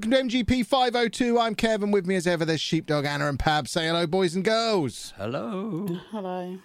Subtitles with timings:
[0.00, 1.38] Welcome to MGP 502.
[1.38, 1.90] I'm Kevin.
[1.90, 3.68] With me as ever, there's Sheepdog, Anna, and Pab.
[3.68, 5.12] Say hello, boys and girls.
[5.18, 5.86] Hello.
[6.10, 6.58] Hello.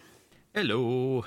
[0.53, 1.25] Hello.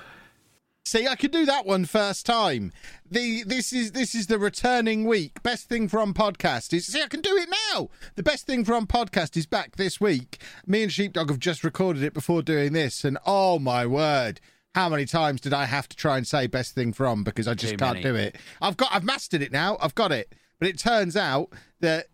[0.85, 2.71] See, I could do that one first time.
[3.11, 5.43] The this is this is the returning week.
[5.43, 7.89] Best thing from podcast is see, I can do it now.
[8.15, 10.41] The best thing from podcast is back this week.
[10.65, 14.41] Me and Sheepdog have just recorded it before doing this, and oh my word.
[14.73, 17.53] How many times did I have to try and say best thing from because I
[17.53, 18.03] just Too can't many.
[18.03, 18.37] do it?
[18.63, 19.77] I've got I've mastered it now.
[19.79, 20.33] I've got it.
[20.59, 22.07] But it turns out that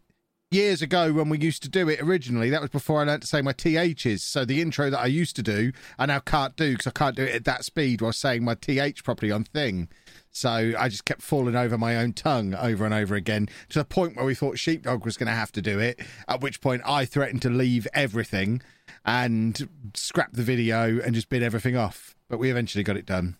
[0.51, 3.27] years ago when we used to do it originally, that was before I learned to
[3.27, 4.23] say my THs.
[4.23, 7.15] So the intro that I used to do, I now can't do because I can't
[7.15, 9.89] do it at that speed while saying my TH properly on thing.
[10.31, 13.85] So I just kept falling over my own tongue over and over again to the
[13.85, 16.81] point where we thought Sheepdog was going to have to do it, at which point
[16.85, 18.61] I threatened to leave everything
[19.05, 22.15] and scrap the video and just bid everything off.
[22.29, 23.37] But we eventually got it done.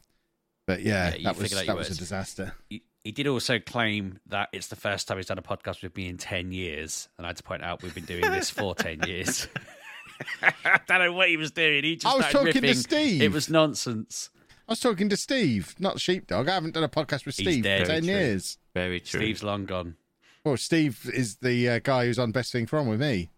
[0.68, 2.54] But yeah, Yeah, that was that was a disaster.
[2.70, 5.96] He, he did also claim that it's the first time he's done a podcast with
[5.96, 7.08] me in 10 years.
[7.18, 9.48] And I had to point out we've been doing this for 10 years.
[10.42, 11.84] I don't know what he was doing.
[11.84, 12.76] He just I was started talking to.
[12.76, 13.22] Steve.
[13.22, 14.30] It was nonsense.
[14.68, 16.50] I was talking to Steve, not Sheepdog.
[16.50, 18.12] I haven't done a podcast with Steve for 10 true.
[18.12, 18.58] years.
[18.74, 19.20] Very true.
[19.20, 19.96] Steve's long gone.
[20.44, 23.30] Well, Steve is the uh, guy who's on Best Thing From with me.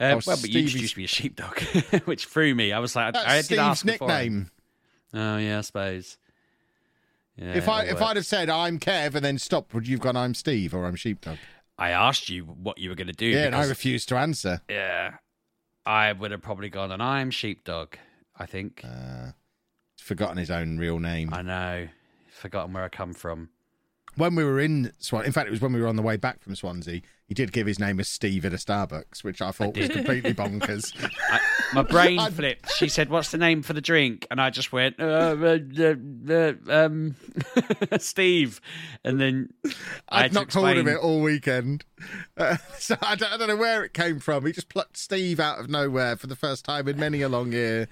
[0.00, 1.60] Uh, Oh, well, but you Stevie's- introduced me as sheepdog,
[2.06, 2.72] which threw me.
[2.72, 4.08] I was like, That's I did Steve's ask before.
[4.08, 4.50] nickname.
[5.12, 6.16] Oh yeah, I suppose.
[7.36, 8.02] Yeah, if I if works.
[8.02, 10.96] I'd have said I'm Kev and then stopped, would you've gone I'm Steve or I'm
[10.96, 11.38] Sheepdog?
[11.78, 13.26] I asked you what you were going to do.
[13.26, 14.60] Yeah, and I refused to answer.
[14.68, 15.14] Yeah,
[15.86, 17.96] I would have probably gone, and I'm sheepdog.
[18.36, 18.82] I think.
[18.84, 19.32] Uh,
[19.96, 21.32] forgotten his own real name.
[21.32, 21.88] I know.
[22.30, 23.50] Forgotten where I come from.
[24.16, 26.16] When we were in Swan, in fact, it was when we were on the way
[26.16, 27.00] back from Swansea.
[27.30, 30.34] He did give his name as Steve at a Starbucks, which I thought was completely
[30.34, 30.92] bonkers.
[31.30, 31.38] I,
[31.72, 32.72] my brain I- flipped.
[32.72, 35.94] She said, "What's the name for the drink?" And I just went, uh, uh, uh,
[36.28, 37.14] uh, um,
[38.00, 38.60] "Steve."
[39.04, 39.50] And then
[40.08, 41.84] I I'd not told him it all weekend.
[42.36, 44.44] Uh, so I don't, I don't know where it came from.
[44.44, 47.52] He just plucked Steve out of nowhere for the first time in many a long
[47.52, 47.86] year.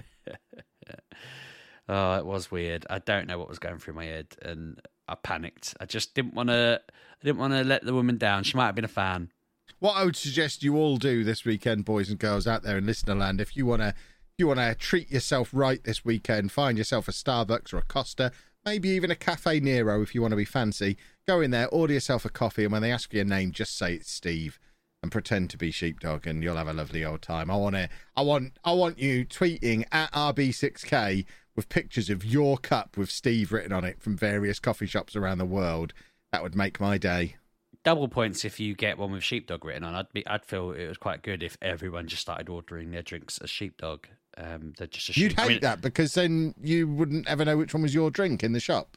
[1.89, 2.87] Oh, it was weird.
[2.91, 5.75] I don't know what was going through my head, and I panicked.
[5.81, 6.81] I just didn't want to.
[7.21, 8.45] I didn't want to let the woman down.
[8.45, 9.33] She might have been a fan.
[9.81, 12.87] What I would suggest you all do this weekend, boys and girls out there in
[12.87, 16.79] Listenerland, if you want to, if you want to treat yourself right this weekend, find
[16.79, 18.33] yourself a Starbucks or a Costa,
[18.65, 20.97] maybe even a Cafe Nero if you want to be fancy.
[21.27, 23.77] Go in there, order yourself a coffee, and when they ask you your name, just
[23.77, 24.59] say it's Steve
[25.03, 27.51] and pretend to be sheepdog, and you'll have a lovely old time.
[27.51, 32.59] I want to, I want, I want you tweeting at RB6K with pictures of your
[32.59, 35.93] cup with Steve written on it from various coffee shops around the world.
[36.33, 37.37] That would make my day.
[37.85, 39.95] Double points if you get one with sheepdog written on.
[39.95, 40.27] I'd be.
[40.27, 44.07] I'd feel it was quite good if everyone just started ordering their drinks as sheepdog.
[44.37, 47.57] Um, they're just assume- You'd hate I mean, that because then you wouldn't ever know
[47.57, 48.97] which one was your drink in the shop.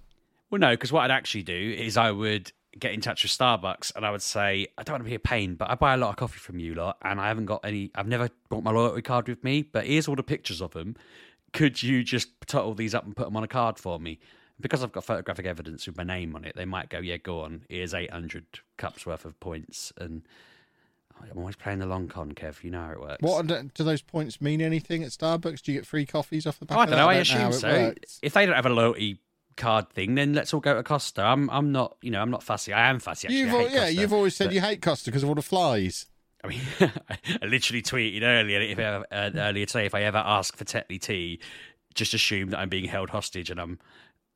[0.50, 3.95] Well, no, because what I'd actually do is I would get in touch with Starbucks
[3.95, 5.98] and I would say, I don't want to be a pain, but I buy a
[5.98, 8.72] lot of coffee from you lot and I haven't got any, I've never brought my
[8.72, 10.95] loyalty card with me, but here's all the pictures of them.
[11.54, 14.19] Could you just total these up and put them on a card for me?
[14.62, 17.42] Because I've got photographic evidence with my name on it, they might go, yeah, go
[17.42, 17.63] on.
[17.69, 18.46] Here's 800
[18.78, 19.92] cups worth of points.
[19.98, 20.24] And
[21.31, 22.63] I'm always playing the long con, Kev.
[22.63, 23.22] You know how it works.
[23.22, 24.62] What do those points mean?
[24.62, 25.62] Anything at Starbucks?
[25.62, 26.78] Do you get free coffees off the back?
[26.78, 27.10] Oh, I don't know.
[27.10, 27.69] I how assume it so.
[27.69, 28.19] works.
[28.22, 29.19] If they don't have a loyalty
[29.58, 31.22] card thing, then let's all go to Costa.
[31.22, 32.74] I'm I'm not, you know, I'm not fussy.
[32.74, 33.28] I am fussy.
[33.28, 33.40] Actually.
[33.40, 35.36] You've I hate yeah, Costa, you've always said but- you hate Costa because of all
[35.36, 36.07] the flies.
[36.44, 40.18] I mean, I literally tweeted earlier if I ever, uh, earlier today if I ever
[40.18, 41.40] ask for Tetley tea,
[41.94, 43.80] just assume that I'm being held hostage and I'm.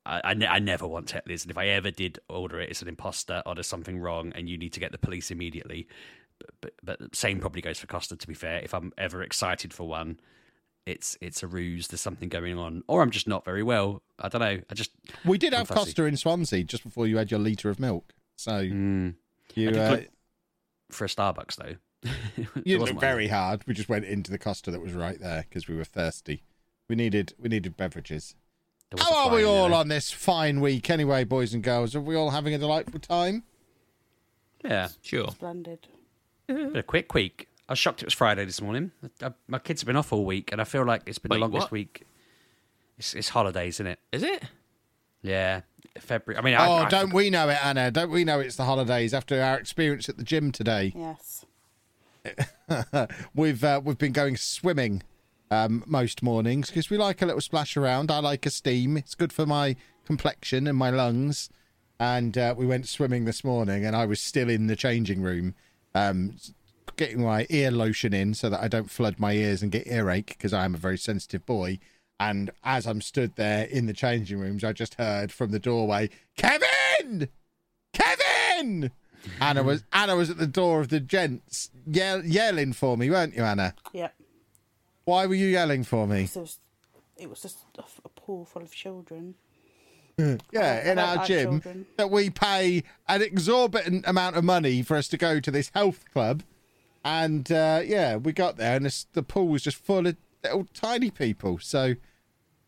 [0.05, 2.81] I, I, ne- I never want Tetley's, and if I ever did order it, it's
[2.81, 5.87] an imposter or there's something wrong, and you need to get the police immediately.
[6.39, 8.15] But, but but same probably goes for Costa.
[8.15, 10.19] To be fair, if I'm ever excited for one,
[10.85, 11.87] it's it's a ruse.
[11.87, 14.03] There's something going on, or I'm just not very well.
[14.19, 14.59] I don't know.
[14.69, 14.91] I just
[15.23, 15.79] We did I'm have fussy.
[15.91, 18.13] Costa in Swansea just before you had your litre of milk.
[18.35, 19.15] So Mm.
[19.55, 20.01] you uh,
[20.91, 21.75] for a Starbucks though.
[22.65, 23.63] you looked very hard.
[23.65, 26.43] We just went into the Costa that was right there because we were thirsty.
[26.89, 28.35] We needed we needed beverages.
[28.95, 29.77] There was How are we fly all there.
[29.77, 31.95] on this fine week anyway, boys and girls?
[31.95, 33.43] Are we all having a delightful time?
[34.63, 35.29] Yeah, Sure.
[35.29, 35.87] Splendid.
[36.47, 37.47] been a quick week.
[37.67, 38.91] I was shocked it was Friday this morning.
[39.21, 41.37] I, my kids have been off all week, and I feel like it's been Wait,
[41.37, 41.71] the longest what?
[41.71, 42.03] week.
[42.97, 43.99] It's, it's holidays, isn't it?
[44.11, 44.43] Is it?
[45.21, 45.61] Yeah,
[45.99, 46.39] February.
[46.39, 47.89] I mean, oh, I, don't we know it, Anna?
[47.91, 50.93] Don't we know it's the holidays after our experience at the gym today?
[50.95, 51.45] Yes.
[53.35, 55.03] we've uh, we've been going swimming
[55.55, 58.11] um, most mornings because we like a little splash around.
[58.11, 58.97] I like a steam.
[58.97, 59.75] It's good for my
[60.05, 61.49] complexion and my lungs.
[61.99, 65.55] And uh, we went swimming this morning, and I was still in the changing room,
[65.93, 66.35] um,
[66.97, 70.27] getting my ear lotion in so that I don't flood my ears and get earache
[70.37, 71.79] because I am a very sensitive boy.
[72.19, 76.09] And as I'm stood there in the changing rooms, I just heard from the doorway,
[76.35, 77.29] "Kevin,
[77.93, 78.91] Kevin!"
[79.39, 83.35] Anna was Anna was at the door of the gents yell, yelling for me, weren't
[83.35, 83.73] you, Anna?
[83.93, 84.13] Yep.
[85.05, 86.23] Why were you yelling for me?
[86.23, 86.59] It was,
[87.17, 89.35] it was just a, a pool full of children.
[90.17, 91.85] Yeah, I in don't our like gym children.
[91.97, 96.05] that we pay an exorbitant amount of money for us to go to this health
[96.13, 96.41] club,
[97.03, 100.67] and uh, yeah, we got there and this, the pool was just full of little
[100.73, 101.59] tiny people.
[101.59, 101.95] So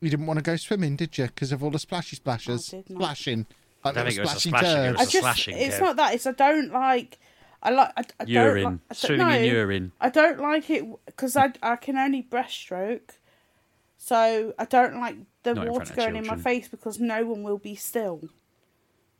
[0.02, 1.28] you didn't want to go swimming, did you?
[1.28, 3.46] Because of all the splashy splashes, splashing.
[3.86, 5.58] Like I don't think it was a splashy splashing, it was I a just, slashing,
[5.58, 5.82] it's Kev.
[5.82, 6.14] not that.
[6.16, 7.18] It's I don't like.
[7.62, 7.92] I like.
[7.98, 8.64] I, I Urine.
[8.64, 9.92] Don't like, I don't, Swimming in urine.
[10.00, 13.18] I don't like it because I I can only breaststroke,
[13.98, 17.26] so I don't like the Not water front of going in my face because no
[17.26, 18.30] one will be still,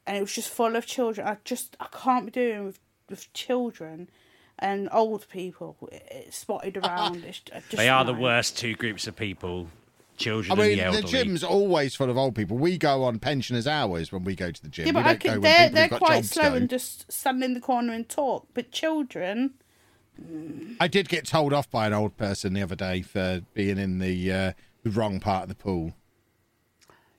[0.06, 1.28] and it was just full of children.
[1.28, 2.80] I just I can't be doing with
[3.10, 4.10] with children
[4.60, 7.24] and old people it, it's spotted around.
[7.24, 9.70] Just, they are the worst two groups of people:
[10.18, 12.58] children I mean, and the the gym's always full of old people.
[12.58, 14.88] We go on pensioners' hours when we go to the gym.
[14.88, 16.56] Yeah, we but don't I can, when they're they're quite slow to.
[16.56, 18.48] and just stand in the corner and talk.
[18.54, 19.54] But children,
[20.80, 24.00] I did get told off by an old person the other day for being in
[24.00, 24.52] the uh,
[24.84, 25.94] the wrong part of the pool.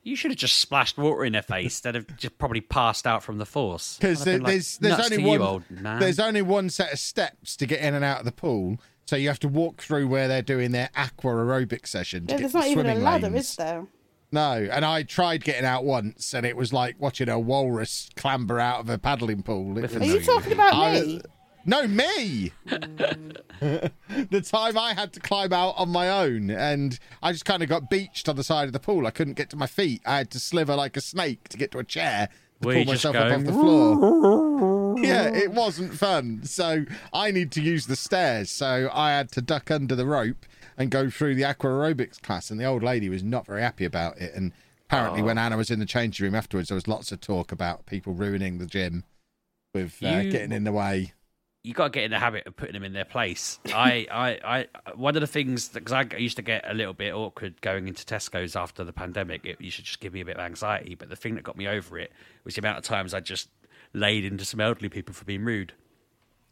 [0.03, 3.23] You should have just splashed water in their face instead of just probably passed out
[3.23, 3.99] from the force.
[3.99, 6.99] Because I'd have been like, there's there's only one you, there's only one set of
[6.99, 8.79] steps to get in and out of the pool.
[9.09, 12.41] So you have to walk through where they're doing their aqua aerobic session to yeah,
[12.41, 13.49] there's to not the even a swimming ladder, lanes.
[13.49, 13.87] is there?
[14.33, 18.61] No, and I tried getting out once, and it was like watching a walrus clamber
[18.61, 19.79] out of a paddling pool.
[19.79, 21.23] It With was- Are you talking about I- me?
[21.65, 22.53] No, me.
[23.61, 27.71] the time I had to climb out on my own, and I just kind of
[27.71, 29.07] got beached on the side of the pool.
[29.07, 30.03] I couldn't get to my feet.
[30.05, 32.29] I had to sliver like a snake to get to a chair
[32.61, 34.78] to Were pull myself going, off the floor.
[35.05, 36.45] Yeah, it wasn't fun.
[36.45, 38.51] So I need to use the stairs.
[38.51, 40.47] So I had to duck under the rope
[40.77, 42.51] and go through the aqua aerobics class.
[42.51, 44.35] And the old lady was not very happy about it.
[44.35, 44.53] And
[44.89, 45.27] apparently, Oh.
[45.27, 48.13] when Anna was in the changing room afterwards, there was lots of talk about people
[48.15, 49.05] ruining the gym
[49.75, 51.13] with uh, You- getting in the way.
[51.65, 53.59] you got to get in the habit of putting them in their place.
[53.75, 57.13] I, I, I, one of the things because I used to get a little bit
[57.13, 59.45] awkward going into Tesco's after the pandemic.
[59.45, 60.95] It used to just give me a bit of anxiety.
[60.95, 62.13] But the thing that got me over it
[62.45, 63.49] was the amount of times I just
[63.93, 65.73] laid into some elderly people for being rude.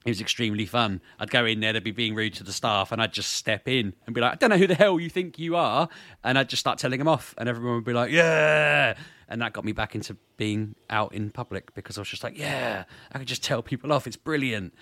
[0.05, 1.01] It was extremely fun.
[1.19, 3.67] I'd go in there, they'd be being rude to the staff, and I'd just step
[3.67, 5.89] in and be like, I don't know who the hell you think you are.
[6.23, 8.95] And I'd just start telling them off, and everyone would be like, Yeah.
[9.29, 12.39] And that got me back into being out in public because I was just like,
[12.39, 14.07] Yeah, I could just tell people off.
[14.07, 14.75] It's brilliant,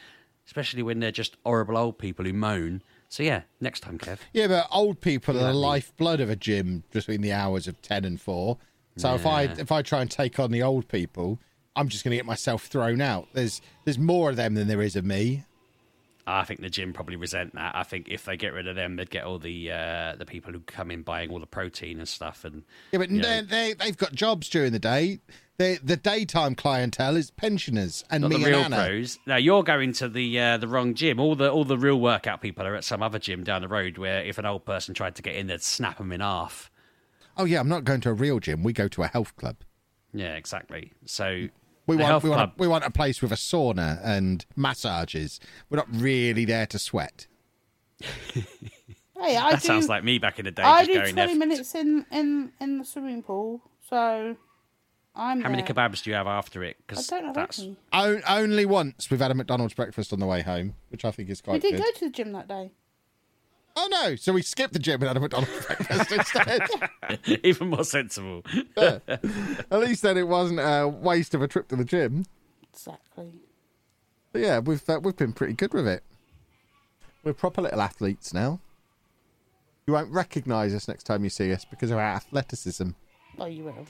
[0.46, 2.82] especially when they're just horrible old people who moan.
[3.08, 4.18] So, yeah, next time, Kev.
[4.34, 8.04] Yeah, but old people are the lifeblood of a gym between the hours of ten
[8.04, 8.58] and four.
[8.96, 11.40] So if I if I try and take on the old people,
[11.76, 13.28] I'm just going to get myself thrown out.
[13.32, 15.44] There's there's more of them than there is of me.
[16.26, 17.76] I think the gym probably resent that.
[17.76, 20.52] I think if they get rid of them, they'd get all the uh, the people
[20.52, 22.44] who come in buying all the protein and stuff.
[22.44, 22.62] And
[22.92, 25.20] Yeah, but they, they they've got jobs during the day.
[25.56, 28.86] They, the daytime clientele is pensioners and not me the real and Anna.
[28.86, 29.20] pros.
[29.24, 31.20] No, you're going to the uh, the wrong gym.
[31.20, 33.98] All the all the real workout people are at some other gym down the road.
[33.98, 36.70] Where if an old person tried to get in, they'd snap them in half.
[37.36, 38.62] Oh yeah, I'm not going to a real gym.
[38.62, 39.56] We go to a health club.
[40.12, 40.92] Yeah, exactly.
[41.04, 41.48] So
[41.86, 45.38] We want we want a, we want a place with a sauna and massages.
[45.68, 47.26] We're not really there to sweat.
[48.00, 49.66] Hey, I that do.
[49.66, 50.62] sounds like me back in the day.
[50.62, 51.46] I just do going twenty there.
[51.48, 54.36] minutes in in in the swimming pool, so
[55.14, 55.40] I'm.
[55.40, 56.76] How many kebabs do you have after it?
[56.78, 57.76] I Because don't have that's any.
[57.92, 61.30] O- only once we've had a McDonald's breakfast on the way home, which I think
[61.30, 61.54] is quite.
[61.54, 61.84] We did good.
[61.84, 62.72] go to the gym that day.
[63.76, 64.14] Oh no!
[64.14, 66.62] So we skipped the gym and had a McDonald's breakfast instead.
[67.44, 68.42] even more sensible.
[68.76, 72.26] At least then it wasn't a waste of a trip to the gym.
[72.72, 73.32] Exactly.
[74.32, 76.02] But yeah, we've uh, we've been pretty good with it.
[77.24, 78.60] We're proper little athletes now.
[79.86, 82.90] You won't recognise us next time you see us because of our athleticism.
[83.38, 83.86] Oh, you will.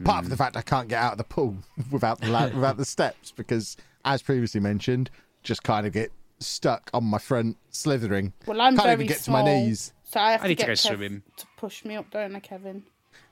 [0.00, 1.56] Apart from the fact I can't get out of the pool
[1.90, 5.10] without the la- without the steps because, as previously mentioned,
[5.42, 8.32] just kind of get stuck on my front, slithering.
[8.46, 9.92] Well, I'm can't very even get small, to my knees.
[10.04, 11.22] so I have I to need to go Kev swimming.
[11.36, 12.84] to push me up, don't I, Kevin?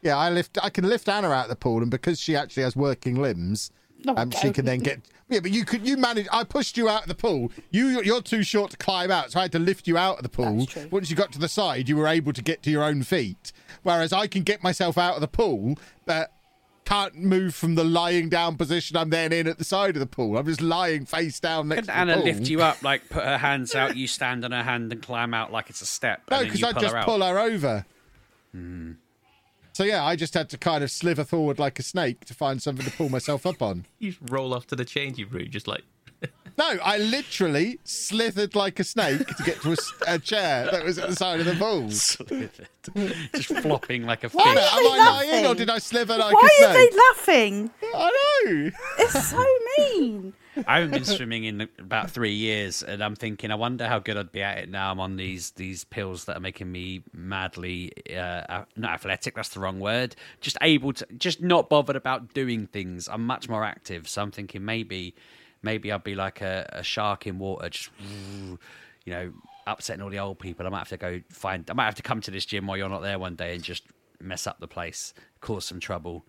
[0.03, 0.59] Yeah, I lift.
[0.63, 3.71] I can lift Anna out of the pool, and because she actually has working limbs,
[4.05, 5.01] No, um, she can then get.
[5.29, 5.87] Yeah, but you could.
[5.87, 6.29] You managed.
[6.33, 7.51] I pushed you out of the pool.
[7.71, 10.23] You, you're too short to climb out, so I had to lift you out of
[10.23, 10.59] the pool.
[10.59, 10.89] That's true.
[10.91, 13.53] Once you got to the side, you were able to get to your own feet.
[13.83, 16.33] Whereas I can get myself out of the pool, but
[16.87, 20.07] can't move from the lying down position I'm then in at the side of the
[20.07, 20.39] pool.
[20.39, 22.25] I'm just lying face down next Can to Anna pool.
[22.25, 25.35] lift you up, like put her hands out, you stand on her hand and climb
[25.35, 26.23] out like it's a step?
[26.31, 27.85] No, because I pull just her pull her over.
[28.53, 28.93] Hmm.
[29.73, 32.63] So yeah, I just had to kind of slither forward like a snake to find
[32.63, 33.85] something to pull myself up on.
[33.99, 35.83] You just roll off to the changing room, just like
[36.59, 41.11] No, I literally slithered like a snake to get to a chair that was at
[41.11, 41.91] the side of the pool.
[41.91, 42.69] Slithered.
[43.35, 44.63] just flopping like a Why fish.
[44.63, 47.01] are Am they I lying or did I slither like Why a are they snake?
[47.17, 47.71] laughing?
[47.95, 48.11] I
[48.47, 48.71] know.
[48.99, 49.45] It's so
[49.79, 50.33] mean.
[50.67, 54.17] I haven't been swimming in about three years, and I'm thinking, I wonder how good
[54.17, 54.91] I'd be at it now.
[54.91, 59.35] I'm on these these pills that are making me madly uh, not athletic.
[59.35, 60.17] That's the wrong word.
[60.41, 63.07] Just able to, just not bothered about doing things.
[63.07, 65.15] I'm much more active, so I'm thinking maybe,
[65.63, 67.91] maybe I'd be like a, a shark in water, just
[69.05, 69.33] you know,
[69.67, 70.67] upsetting all the old people.
[70.67, 71.69] I might have to go find.
[71.71, 73.63] I might have to come to this gym while you're not there one day and
[73.63, 73.85] just
[74.21, 76.25] mess up the place, cause some trouble.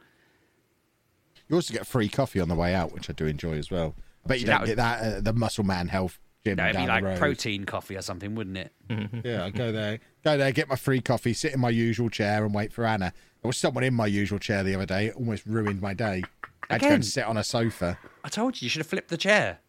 [1.48, 3.96] You also get free coffee on the way out, which I do enjoy as well.
[4.26, 6.76] I bet you See, that don't get that at the Muscle Man Health gym That'd
[6.76, 8.72] down be like protein coffee or something, wouldn't it?
[9.24, 12.46] Yeah, I go there, go there, get my free coffee, sit in my usual chair,
[12.46, 13.14] and wait for Anna.
[13.42, 15.08] There was someone in my usual chair the other day.
[15.08, 16.24] It almost ruined my day.
[16.70, 17.98] I had to go and sit on a sofa.
[18.24, 19.60] I told you you should have flipped the chair.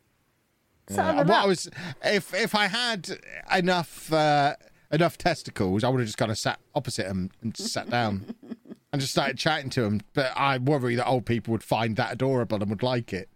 [0.90, 1.68] Yeah, what I was,
[2.02, 3.10] if if I had
[3.54, 4.56] enough uh,
[4.90, 8.34] enough testicles, I would have just kind of sat opposite him and sat down
[8.92, 10.00] and just started chatting to him.
[10.14, 13.28] But I worry that old people would find that adorable and would like it.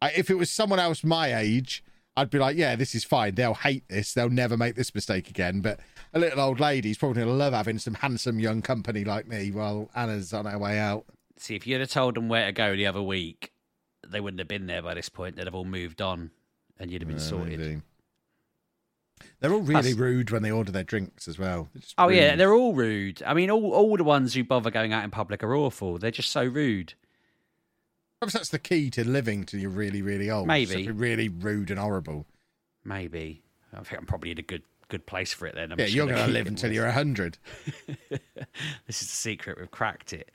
[0.00, 1.82] I, if it was someone else my age,
[2.16, 3.34] I'd be like, yeah, this is fine.
[3.34, 4.12] They'll hate this.
[4.12, 5.60] They'll never make this mistake again.
[5.60, 5.80] But
[6.12, 9.50] a little old lady's probably going to love having some handsome young company like me
[9.50, 11.06] while Anna's on her way out.
[11.36, 13.52] See, if you'd have told them where to go the other week,
[14.06, 15.36] they wouldn't have been there by this point.
[15.36, 16.30] They'd have all moved on,
[16.78, 17.58] and you'd have been Yeah, sorted.
[17.60, 17.82] maybe.
[19.40, 21.68] They're all really Plus- rude when they order their drinks as well.
[21.98, 23.22] Oh yeah, they're all rude.
[23.24, 25.98] I mean, all all the ones who bother going out in public are awful.
[25.98, 26.94] They're just so rude.
[28.20, 30.46] Perhaps that's the key to living till you're really, really old.
[30.46, 30.86] Maybe.
[30.86, 32.26] Be really rude and horrible.
[32.84, 35.72] Maybe I think I'm probably in a good good place for it then.
[35.72, 37.38] I'm yeah, you're going to live until you're 100.
[38.10, 38.20] this
[38.88, 39.58] is the secret.
[39.58, 40.30] We've cracked it.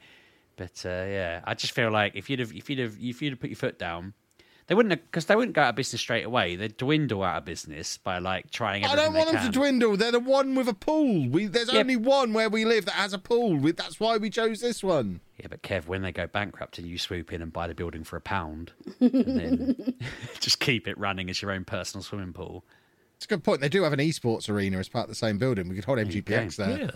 [0.60, 3.32] But uh, yeah, I just feel like if you'd have if you'd have if you'd
[3.32, 4.14] have put your foot down,
[4.68, 6.58] they wouldn't because they wouldn't go out of business straight away.
[6.58, 8.84] They'd dwindle out of business by like trying.
[8.84, 9.96] I don't want they them to dwindle.
[9.96, 11.30] They're the one with a pool.
[11.30, 11.80] We, there's Yeah.
[11.80, 13.56] only one where we live that has a pool.
[13.56, 15.22] We, that's why we chose this one.
[15.40, 18.04] Yeah, but Kev, when they go bankrupt and you swoop in and buy the building
[18.04, 19.96] for a pound, and then
[20.42, 22.66] just keep it running as your own personal swimming pool.
[23.16, 23.62] It's a good point.
[23.62, 25.70] They do have an esports arena as part of the same building.
[25.70, 26.36] We could hold you go.
[26.38, 26.80] MGPX there.
[26.80, 26.92] yeah.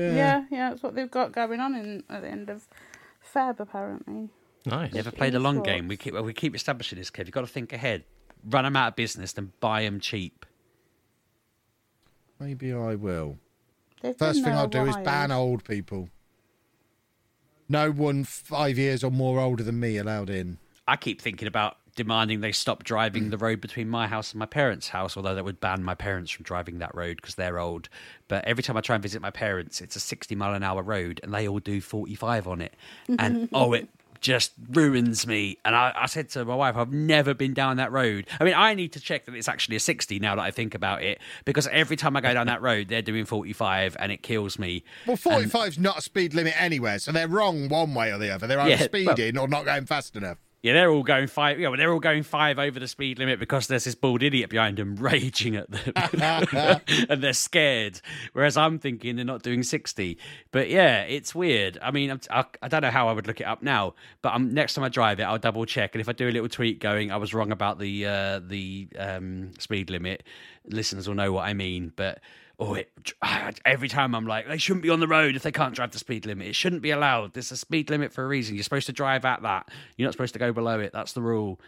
[0.00, 2.66] Yeah, yeah, that's what they've got going on in at the end of
[3.34, 4.30] Feb, apparently.
[4.64, 4.92] Nice.
[4.92, 5.64] Never played a long esports.
[5.64, 5.88] game.
[5.88, 7.26] We keep well, we keep establishing this, Kev.
[7.26, 8.04] You've got to think ahead.
[8.44, 10.44] Run them out of business, then buy them cheap.
[12.38, 13.38] Maybe I will.
[14.02, 16.10] They've First thing I'll do is ban old people.
[17.68, 20.58] No one five years or more older than me allowed in.
[20.86, 23.30] I keep thinking about demanding they stop driving mm.
[23.30, 26.30] the road between my house and my parents' house, although that would ban my parents
[26.30, 27.88] from driving that road because they're old.
[28.28, 30.82] But every time I try and visit my parents, it's a 60 mile an hour
[30.82, 32.74] road and they all do 45 on it.
[33.18, 33.88] And oh, it
[34.20, 35.58] just ruins me.
[35.64, 38.26] And I, I said to my wife, I've never been down that road.
[38.40, 40.74] I mean, I need to check that it's actually a 60 now that I think
[40.74, 44.22] about it because every time I go down that road, they're doing 45 and it
[44.22, 44.84] kills me.
[45.06, 48.30] Well, 45 is not a speed limit anywhere, so they're wrong one way or the
[48.30, 48.46] other.
[48.46, 50.38] They're either Yeah, well- speeding or not going fast enough.
[50.62, 51.60] Yeah, they're all going five.
[51.60, 54.50] Yeah, well, they're all going five over the speed limit because there's this bald idiot
[54.50, 55.92] behind them raging at them,
[57.08, 58.00] and they're scared.
[58.32, 60.18] Whereas I'm thinking they're not doing sixty.
[60.50, 61.78] But yeah, it's weird.
[61.80, 64.30] I mean, I'm, I, I don't know how I would look it up now, but
[64.30, 65.94] I'm, next time I drive it, I'll double check.
[65.94, 68.88] And if I do a little tweet going, I was wrong about the uh, the
[68.98, 70.24] um, speed limit,
[70.64, 71.92] listeners will know what I mean.
[71.94, 72.20] But
[72.58, 72.90] oh, it,
[73.64, 75.98] every time I'm like, they shouldn't be on the road if they can't drive the
[75.98, 76.46] speed limit.
[76.48, 77.34] It shouldn't be allowed.
[77.34, 78.54] There's a speed limit for a reason.
[78.54, 79.68] You're supposed to drive at that.
[79.96, 80.92] You're not supposed to go below it.
[80.92, 81.60] That's the rule.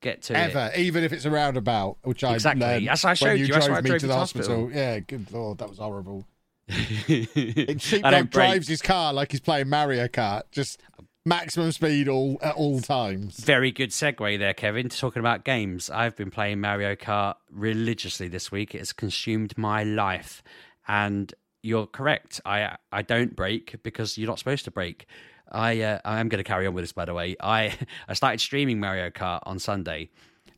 [0.00, 0.80] Get to Ever, it.
[0.80, 2.66] even if it's a roundabout, which I Exactly.
[2.66, 3.44] learned That's I showed when you.
[3.46, 4.56] you drove I me drove to the hospital.
[4.64, 4.76] hospital.
[4.76, 6.26] Yeah, good lord, that was horrible.
[7.08, 10.80] And Sheepdog drives his car like he's playing Mario Kart, just
[11.24, 13.38] maximum speed all at all times.
[13.38, 15.90] Very good segue there, Kevin, talking about games.
[15.90, 18.74] I've been playing Mario Kart religiously this week.
[18.74, 20.42] It has consumed my life.
[20.88, 22.40] And you're correct.
[22.44, 25.06] I I don't brake because you're not supposed to brake.
[25.50, 27.36] I uh, I am going to carry on with this, by the way.
[27.40, 27.76] I
[28.08, 30.10] I started streaming Mario Kart on Sunday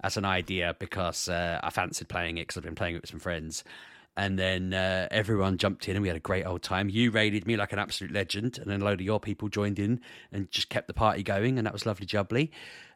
[0.02, 3.10] as an idea because uh, I fancied playing it because I've been playing it with
[3.10, 3.64] some friends.
[4.16, 6.88] And then uh, everyone jumped in and we had a great old time.
[6.88, 9.78] You raided me like an absolute legend, and then a load of your people joined
[9.78, 12.50] in and just kept the party going, and that was lovely jubbly.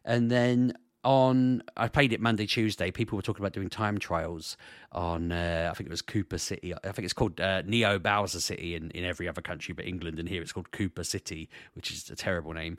[0.05, 0.73] And then
[1.03, 2.91] on, I played it Monday, Tuesday.
[2.91, 4.57] People were talking about doing time trials
[4.91, 6.73] on, uh, I think it was Koopa City.
[6.73, 10.19] I think it's called uh, Neo Bowser City in, in every other country but England,
[10.19, 12.77] and here it's called Koopa City, which is a terrible name.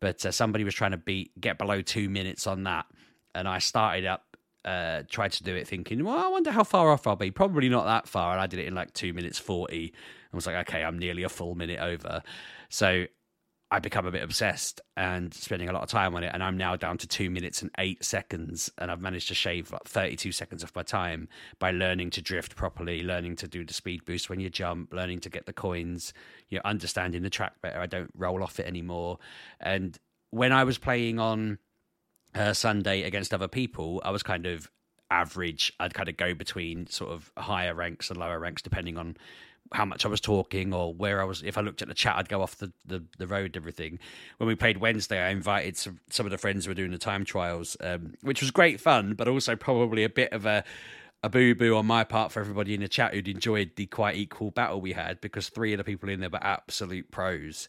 [0.00, 2.86] But uh, somebody was trying to beat get below two minutes on that,
[3.34, 4.31] and I started up
[4.64, 7.30] uh, tried to do it thinking, well, I wonder how far off I'll be.
[7.30, 8.32] Probably not that far.
[8.32, 9.92] And I did it in like two minutes 40.
[10.32, 12.22] I was like, okay, I'm nearly a full minute over.
[12.68, 13.06] So
[13.70, 16.30] I become a bit obsessed and spending a lot of time on it.
[16.32, 18.70] And I'm now down to two minutes and eight seconds.
[18.78, 21.28] And I've managed to shave like 32 seconds off my time
[21.58, 25.20] by learning to drift properly, learning to do the speed boost when you jump, learning
[25.20, 26.12] to get the coins,
[26.50, 27.80] you know, understanding the track better.
[27.80, 29.18] I don't roll off it anymore.
[29.58, 29.98] And
[30.30, 31.58] when I was playing on
[32.34, 34.70] uh, Sunday against other people, I was kind of
[35.10, 35.72] average.
[35.78, 39.16] I'd kind of go between sort of higher ranks and lower ranks depending on
[39.72, 41.42] how much I was talking or where I was.
[41.42, 43.98] If I looked at the chat, I'd go off the, the, the road everything.
[44.38, 46.98] When we played Wednesday, I invited some, some of the friends who were doing the
[46.98, 50.64] time trials, um, which was great fun, but also probably a bit of a
[51.24, 54.16] a boo boo on my part for everybody in the chat who'd enjoyed the quite
[54.16, 57.68] equal battle we had because three of the people in there were absolute pros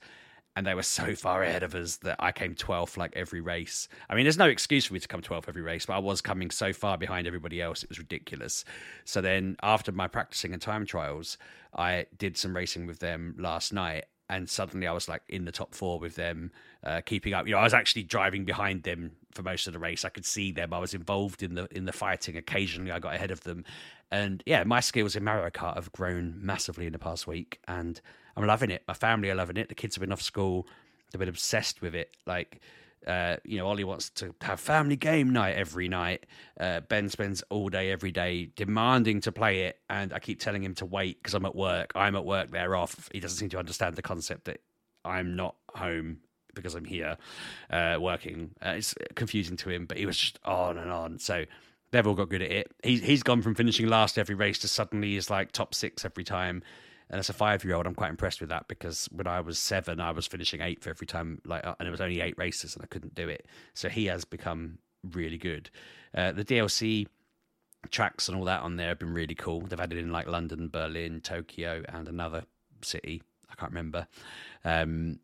[0.56, 3.88] and they were so far ahead of us that I came 12th like every race.
[4.10, 6.22] I mean, there's no excuse for me to come 12th every race, but I was
[6.22, 8.66] coming so far behind everybody else, it was ridiculous.
[9.06, 11.38] So then, after my practicing and time trials,
[11.76, 15.52] I did some racing with them last night, and suddenly I was like in the
[15.52, 16.52] top four with them,
[16.84, 17.48] uh, keeping up.
[17.48, 20.06] You know, I was actually driving behind them for most of the race.
[20.06, 20.74] I could see them.
[20.74, 22.38] I was involved in the in the fighting.
[22.38, 23.66] Occasionally, I got ahead of them,
[24.12, 28.00] and yeah, my skills in Mario Kart have grown massively in the past week, and
[28.36, 28.84] I'm loving it.
[28.88, 29.70] My family are loving it.
[29.70, 30.68] The kids have been off school.
[31.12, 32.16] They've been obsessed with it.
[32.26, 32.62] Like,
[33.06, 36.26] uh, you know, Ollie wants to have family game night every night.
[36.60, 39.80] Uh, ben spends all day, every day, demanding to play it.
[39.90, 41.92] And I keep telling him to wait because I'm at work.
[41.96, 43.10] I'm at work, they're off.
[43.12, 44.62] He doesn't seem to understand the concept that
[45.06, 46.20] I'm not home
[46.56, 47.18] because I'm here
[47.70, 48.52] uh, working.
[48.66, 51.20] Uh, it's confusing to him, but he was just on and on.
[51.20, 51.46] So
[51.92, 52.72] they've all got good at it.
[52.84, 56.24] He's, he's gone from finishing last every race to suddenly is like top six every
[56.24, 56.64] time.
[57.10, 59.60] And as a five year old, I'm quite impressed with that because when I was
[59.60, 62.76] seven, I was finishing eighth every time, like, uh, and it was only eight races
[62.76, 63.46] and I couldn't do it.
[63.74, 64.80] So he has become
[65.12, 65.70] really good.
[66.16, 67.08] Uh, the DLC
[67.92, 69.62] tracks and all that on there have been really cool.
[69.62, 72.44] They've added in like London, Berlin, Tokyo, and another
[72.82, 73.22] city.
[73.50, 74.08] I can't remember.
[74.64, 75.20] Um,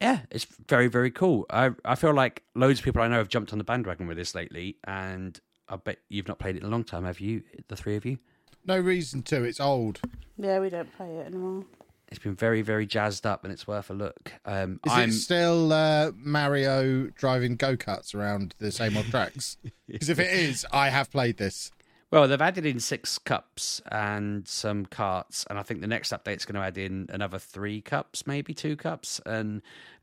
[0.00, 1.46] yeah, it's very, very cool.
[1.50, 4.16] I, I feel like loads of people I know have jumped on the bandwagon with
[4.16, 7.42] this lately, and I bet you've not played it in a long time, have you?
[7.68, 8.18] The three of you?
[8.66, 9.44] No reason to.
[9.44, 10.00] It's old.
[10.38, 11.64] Yeah, we don't play it anymore.
[12.08, 14.32] It's been very, very jazzed up, and it's worth a look.
[14.44, 19.56] Um, Is I'm it still uh, Mario driving go karts around the same old tracks?
[19.86, 21.70] Because if it is, I have played this.
[22.10, 22.26] well.
[22.26, 26.54] They've added in six cups and some carts, and I think the next update's going
[26.54, 29.60] to add in another three cups, maybe two cups, and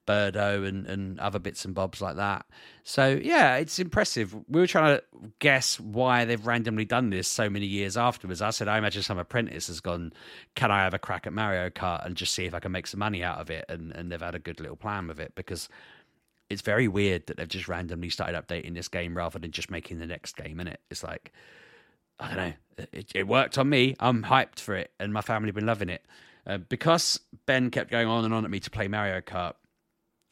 [0.08, 2.46] Birdo and, and other bits and bobs like that.
[2.84, 4.34] So yeah, it's impressive.
[4.48, 5.04] We were trying to
[5.40, 8.42] guess why they've randomly done this so many years afterwards.
[8.42, 10.14] I said I imagine some apprentice has gone,
[10.56, 12.88] "Can I have a crack at Mario Kart and just see if I can make
[12.88, 15.34] some money out of it?" And and they've had a good little plan with it
[15.36, 15.70] because
[16.50, 20.00] it's very weird that they've just randomly started updating this game rather than just making
[20.00, 20.82] the next game in it.
[20.90, 21.32] It's like
[22.20, 22.54] I don't know.
[22.92, 23.96] It, it worked on me.
[24.00, 26.06] I'm hyped for it, and my family have been loving it.
[26.46, 29.54] Uh, because Ben kept going on and on at me to play Mario Kart,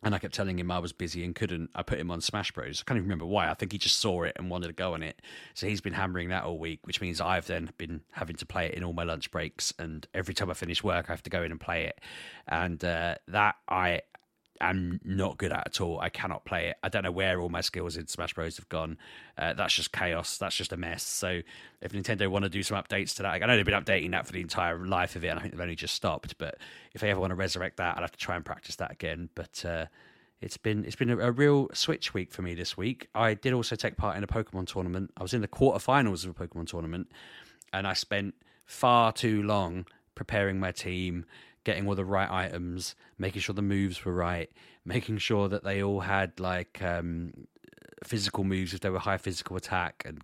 [0.01, 1.69] and I kept telling him I was busy and couldn't.
[1.75, 2.81] I put him on Smash Bros.
[2.81, 3.49] I can't even remember why.
[3.49, 5.21] I think he just saw it and wanted to go on it.
[5.53, 8.67] So he's been hammering that all week, which means I've then been having to play
[8.67, 9.73] it in all my lunch breaks.
[9.77, 11.99] And every time I finish work, I have to go in and play it.
[12.47, 14.01] And uh, that I
[14.61, 15.99] am not good at at all.
[15.99, 16.77] I cannot play it.
[16.83, 18.97] I don't know where all my skills in Smash Bros have gone.
[19.37, 20.37] Uh, that's just chaos.
[20.37, 21.03] That's just a mess.
[21.03, 21.41] So
[21.81, 24.25] if Nintendo want to do some updates to that, I know they've been updating that
[24.25, 26.37] for the entire life of it, and I think they've only just stopped.
[26.37, 26.57] But
[26.93, 29.29] if they ever want to resurrect that, I'll have to try and practice that again.
[29.35, 29.85] But uh,
[30.41, 33.07] it's been it's been a, a, real Switch week for me this week.
[33.13, 35.11] I did also take part in a Pokemon tournament.
[35.17, 37.11] I was in the quarterfinals of a Pokemon tournament,
[37.73, 41.25] and I spent far too long preparing my team
[41.69, 44.49] getting all the right items, making sure the moves were right,
[44.85, 47.31] making sure that they all had like um,
[48.03, 50.23] physical moves if they were high physical attack, and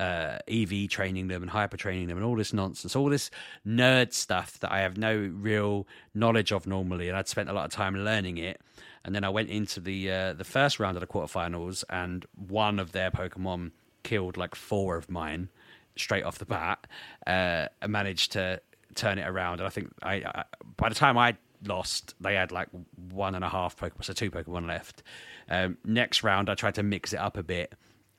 [0.00, 3.30] uh, EV training them and hyper training them, and all this nonsense, all this
[3.64, 7.66] nerd stuff that I have no real knowledge of normally, and I'd spent a lot
[7.66, 8.60] of time learning it.
[9.04, 12.80] And then I went into the uh, the first round of the quarterfinals, and one
[12.80, 13.70] of their Pokemon
[14.02, 15.50] killed like four of mine
[15.94, 16.84] straight off the bat.
[17.28, 18.60] Uh, and managed to
[18.94, 19.60] turn it around.
[19.60, 20.44] And I think I, I
[20.76, 22.68] by the time I lost, they had like
[23.10, 25.02] one and a half Pokemon, so two Pokemon left.
[25.48, 27.74] Um, next round, I tried to mix it up a bit,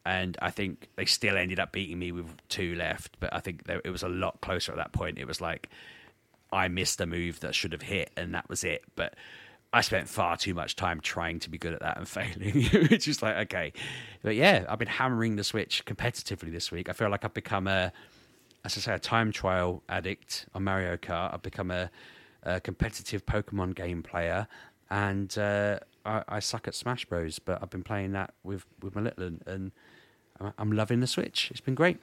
[0.05, 3.17] and I think they still ended up beating me with two left.
[3.19, 5.17] But I think it was a lot closer at that point.
[5.17, 5.69] It was like
[6.51, 8.83] I missed a move that should have hit, and that was it.
[8.95, 9.15] But
[9.73, 12.51] I spent far too much time trying to be good at that and failing.
[12.91, 13.73] it's just like okay,
[14.21, 16.89] but yeah, I've been hammering the Switch competitively this week.
[16.89, 17.91] I feel like I've become a
[18.63, 21.33] as I say, a time trial addict on Mario Kart.
[21.33, 21.89] I've become a,
[22.43, 24.47] a competitive Pokemon game player,
[24.89, 27.39] and uh, I, I, suck at Smash Bros.
[27.39, 29.71] But I've been playing that with with my little, one, and
[30.57, 31.49] I'm loving the Switch.
[31.51, 31.97] It's been great.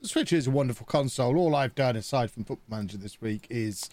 [0.00, 1.36] The Switch is a wonderful console.
[1.36, 3.88] All I've done aside from Football Manager this week is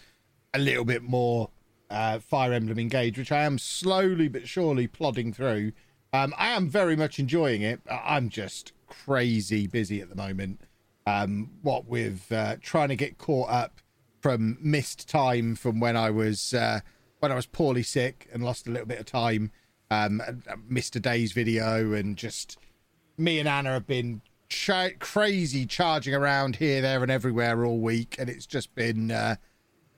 [0.53, 1.49] a little bit more
[1.89, 5.73] uh, Fire Emblem Engage, which I am slowly but surely plodding through.
[6.13, 7.82] Um, I am very much enjoying it.
[7.89, 10.62] I'm just crazy busy at the moment.
[11.08, 13.80] Um, what with uh, trying to get caught up
[14.20, 16.82] from missed time from when I was uh,
[17.20, 19.52] when I was poorly sick and lost a little bit of time.
[19.89, 20.22] Um,
[20.67, 22.58] missed a day's video and just
[23.17, 24.22] me and Anna have been
[25.00, 29.38] crazy charging around here, there, and everywhere all week, and it's just been uh,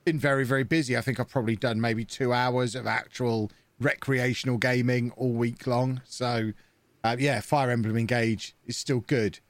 [0.04, 0.96] been very, very busy.
[0.96, 6.02] I think I've probably done maybe two hours of actual recreational gaming all week long.
[6.04, 6.52] So,
[7.02, 9.40] uh, yeah, Fire Emblem Engage is still good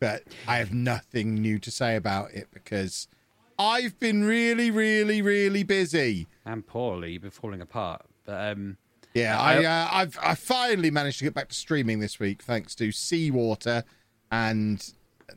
[0.00, 3.06] but I have nothing new to say about it because
[3.58, 7.12] I've been really, really, really busy and poorly.
[7.12, 8.78] You've been falling apart, but um,
[9.14, 12.74] yeah, I, uh, I've I finally managed to get back to streaming this week thanks
[12.76, 13.84] to seawater
[14.32, 14.92] and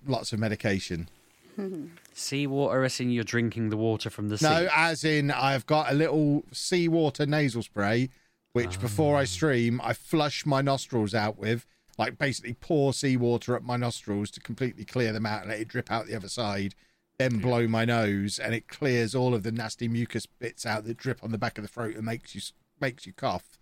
[0.08, 1.10] lots of medication.
[2.14, 4.46] seawater, as in you're drinking the water from the sea.
[4.46, 8.10] No, as in I've got a little seawater nasal spray,
[8.54, 8.82] which oh.
[8.82, 11.66] before I stream I flush my nostrils out with
[11.98, 15.68] like basically pour seawater up my nostrils to completely clear them out and let it
[15.68, 16.76] drip out the other side,
[17.20, 20.98] then blow my nose and it clears all of the nasty mucus bits out that
[20.98, 22.42] drip on the back of the throat and makes you
[22.80, 23.60] makes you cough.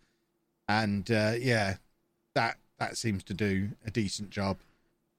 [0.68, 1.76] And uh, yeah,
[2.34, 4.58] that that seems to do a decent job.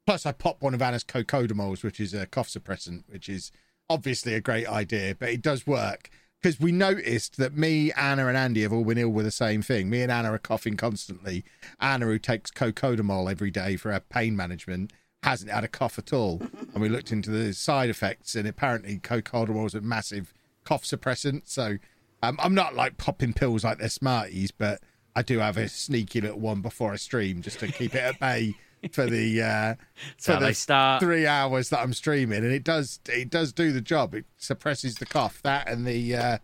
[0.07, 3.53] Plus, I pop one of Anna's cocodamols, which is a cough suppressant, which is
[3.88, 6.11] obviously a great idea, but it does work
[6.43, 9.63] because we noticed that me, Anna, and Andy have all been ill with the same
[9.63, 9.89] thing.
[9.89, 11.45] Me and Anna are coughing constantly.
[11.81, 16.13] Anna, who takes cocodamol every day for her pain management, hasn't had a cough at
[16.13, 16.43] all.
[16.73, 21.43] And we looked into the side effects, and apparently cocodamol is a massive cough suppressant.
[21.45, 21.79] So
[22.23, 24.83] um, I'm not like popping pills like they're Smarties, but
[25.15, 28.19] I do have a sneaky little one before I stream just to keep it at
[28.19, 28.55] bay
[28.90, 29.75] for the uh,
[30.18, 31.03] for the start.
[31.03, 34.14] three hours that I'm streaming, and it does it does do the job.
[34.14, 36.38] It suppresses the cough, that and the uh,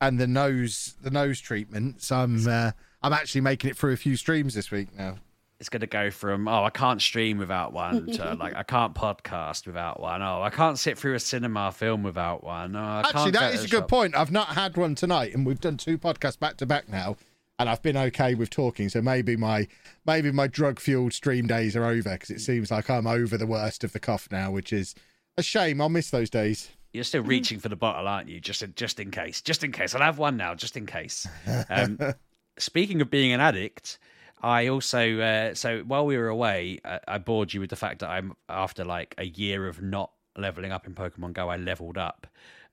[0.00, 2.02] and the nose the nose treatment.
[2.02, 2.72] So I'm uh,
[3.02, 5.16] I'm actually making it through a few streams this week now.
[5.58, 8.94] It's going to go from oh I can't stream without one to like I can't
[8.94, 10.22] podcast without one.
[10.22, 12.76] Oh I can't sit through a cinema film without one.
[12.76, 14.14] Oh, actually, that is a good point.
[14.14, 17.16] I've not had one tonight, and we've done two podcasts back to back now
[17.58, 18.88] and I've been okay with talking.
[18.88, 19.66] So maybe my
[20.04, 23.46] maybe my drug fueled stream days are over because it seems like I'm over the
[23.46, 24.94] worst of the cough now, which is
[25.36, 25.80] a shame.
[25.80, 26.70] I'll miss those days.
[26.92, 28.40] You're still reaching for the bottle, aren't you?
[28.40, 29.94] Just just in case, just in case.
[29.94, 31.26] I'll have one now, just in case.
[31.68, 31.98] Um,
[32.58, 33.98] speaking of being an addict,
[34.42, 38.00] I also uh, so while we were away, I, I bored you with the fact
[38.00, 41.98] that I'm after like a year of not leveling up in Pokemon Go, I leveled
[41.98, 42.26] up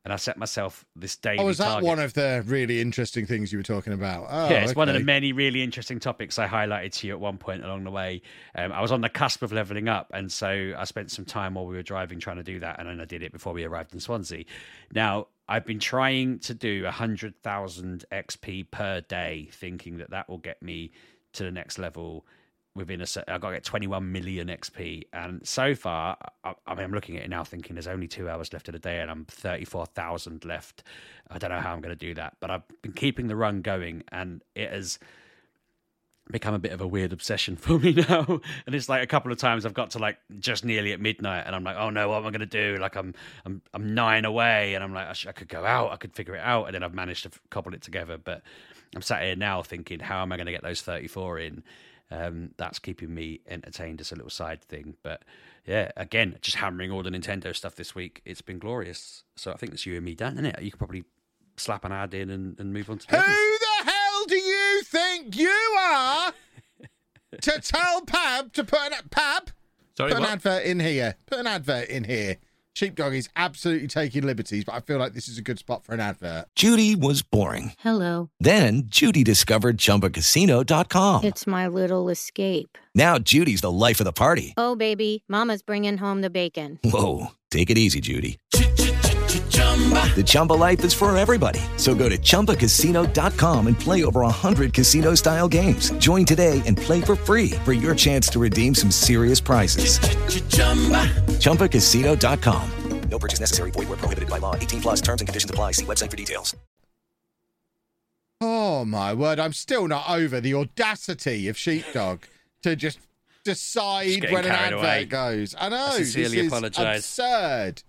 [0.04, 1.40] and I set myself this daily.
[1.40, 1.88] Oh, is that target.
[1.88, 4.28] one of the really interesting things you were talking about?
[4.30, 4.78] Oh, yeah, it's okay.
[4.78, 7.86] one of the many really interesting topics I highlighted to you at one point along
[7.86, 8.22] the way.
[8.56, 11.54] Um, I was on the cusp of leveling up, and so I spent some time
[11.54, 13.64] while we were driving trying to do that, and then I did it before we
[13.64, 14.44] arrived in Swansea.
[14.94, 20.28] Now I've been trying to do a hundred thousand XP per day, thinking that that
[20.28, 20.92] will get me
[21.34, 22.26] to the next level
[22.76, 23.26] within a set.
[23.28, 27.18] I've got to get 21 million XP, and so far, I, I mean, I'm looking
[27.18, 30.46] at it now, thinking there's only two hours left of the day, and I'm 34,000
[30.46, 30.84] left.
[31.30, 33.62] I don't know how I'm going to do that, but I've been keeping the run
[33.62, 35.00] going, and it has
[36.32, 38.40] become a bit of a weird obsession for me now.
[38.66, 41.44] And it's like a couple of times I've got to like just nearly at midnight,
[41.46, 42.78] and I'm like, oh no, what am I going to do?
[42.82, 43.14] Like I'm
[43.46, 46.36] I'm I'm nine away, and I'm like, I, I could go out, I could figure
[46.36, 48.18] it out, and then I've managed to cobble it together.
[48.18, 48.42] But
[48.96, 51.64] I'm sat here now thinking, how am I going to get those 34 in?
[52.14, 54.96] Um, that's keeping me entertained as a little side thing.
[55.02, 55.24] But
[55.66, 58.22] yeah, again, just hammering all the Nintendo stuff this week.
[58.24, 59.24] It's been glorious.
[59.36, 60.62] So I think it's you and me, Dan, isn't it?
[60.62, 61.06] You could probably
[61.58, 63.26] slap an ad in and, and move on to Who others.
[63.36, 65.50] the hell do you think you
[65.80, 66.34] are
[67.42, 69.48] to tell Pab to put an Pab
[69.98, 70.32] Sorry, put an what?
[70.34, 71.16] advert in here?
[71.26, 72.38] Put an advert in here.
[72.76, 75.94] Sheepdog is absolutely taking liberties, but I feel like this is a good spot for
[75.94, 76.46] an advert.
[76.56, 77.74] Judy was boring.
[77.80, 78.32] Hello.
[78.40, 81.24] Then Judy discovered ChumbaCasino.com.
[81.24, 82.78] It's my little escape.
[82.96, 84.56] Now Judy's the life of the party.
[84.58, 86.80] Oh, baby, Mama's bringing home the bacon.
[86.84, 88.40] Whoa, take it easy, Judy.
[89.74, 91.60] The Chumba life is for everybody.
[91.78, 95.90] So go to ChumbaCasino.com and play over 100 casino style games.
[95.94, 99.98] Join today and play for free for your chance to redeem some serious prizes.
[100.50, 101.10] chumba
[101.42, 102.70] ChumbaCasino.com.
[103.10, 103.72] No purchase necessary.
[103.72, 104.56] Void where prohibited by law.
[104.56, 105.74] 18 plus terms and conditions apply.
[105.74, 106.56] See website for details.
[108.42, 109.40] Oh my word!
[109.40, 112.24] I'm still not over the audacity of Sheepdog
[112.64, 113.00] to just
[113.46, 115.06] decide when an advert away.
[115.06, 115.56] goes.
[115.58, 115.78] I know.
[115.78, 116.98] I sincerely this is apologise.
[117.20, 117.84] Absurd.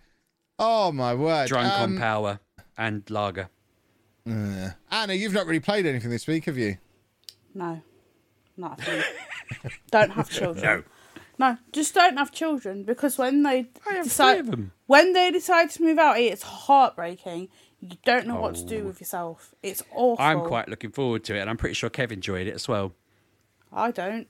[0.58, 1.48] Oh my word!
[1.48, 2.40] Drunk on Um, power
[2.76, 3.48] and lager.
[4.26, 6.78] uh, Anna, you've not really played anything this week, have you?
[7.54, 7.82] No,
[8.56, 8.80] not
[9.90, 10.62] don't have children.
[10.64, 10.84] No.
[11.36, 14.70] No, just don't have children because when they I have decide them.
[14.86, 17.48] when they decide to move out, it's heartbreaking.
[17.80, 18.66] You don't know what to Oh.
[18.68, 19.52] do with yourself.
[19.62, 20.24] It's awful.
[20.24, 22.94] I'm quite looking forward to it, and I'm pretty sure Kev enjoyed it as well.
[23.72, 24.28] I don't.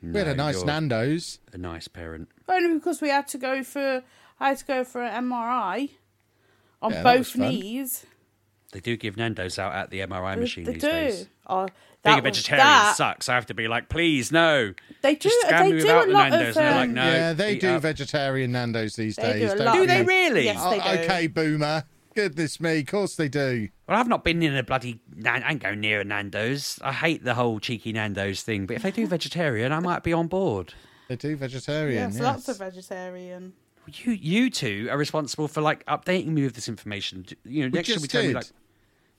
[0.00, 1.40] we had a nice Nando's.
[1.52, 2.28] A nice parent.
[2.48, 4.04] Only because we had to go for
[4.38, 5.90] I had to go for an MRI
[6.82, 8.04] on Yeah, both knees.
[8.72, 10.90] They do give Nando's out at the MRI machine they these do.
[10.90, 11.28] days.
[11.46, 11.68] Oh,
[12.04, 13.28] Being a vegetarian that- sucks.
[13.28, 14.74] I have to be like, please, no.
[15.02, 15.28] They do.
[15.30, 16.56] Just scam They me do without a lot Nando's.
[16.56, 16.62] of.
[16.62, 17.04] and they're like, um, no.
[17.04, 17.82] yeah, they do up.
[17.82, 19.52] vegetarian Nando's these They days.
[19.54, 19.76] do a don't.
[19.76, 20.44] Do they really?
[20.44, 21.02] Yes, Oh, they do.
[21.04, 21.84] okay, boomer.
[22.14, 23.68] Goodness me, of course they do.
[23.88, 25.00] Well, I've not been in a bloody.
[25.14, 26.78] Nan- I ain't going near a Nando's.
[26.82, 28.66] I hate the whole cheeky Nando's thing.
[28.66, 30.74] But if they do vegetarian, I might be on board.
[31.08, 32.02] They do vegetarian.
[32.10, 32.22] Yes, yes.
[32.22, 33.52] lots of vegetarian.
[33.88, 37.24] You, you two are responsible for like updating me with this information.
[37.44, 38.46] You know, We next year we tell me like,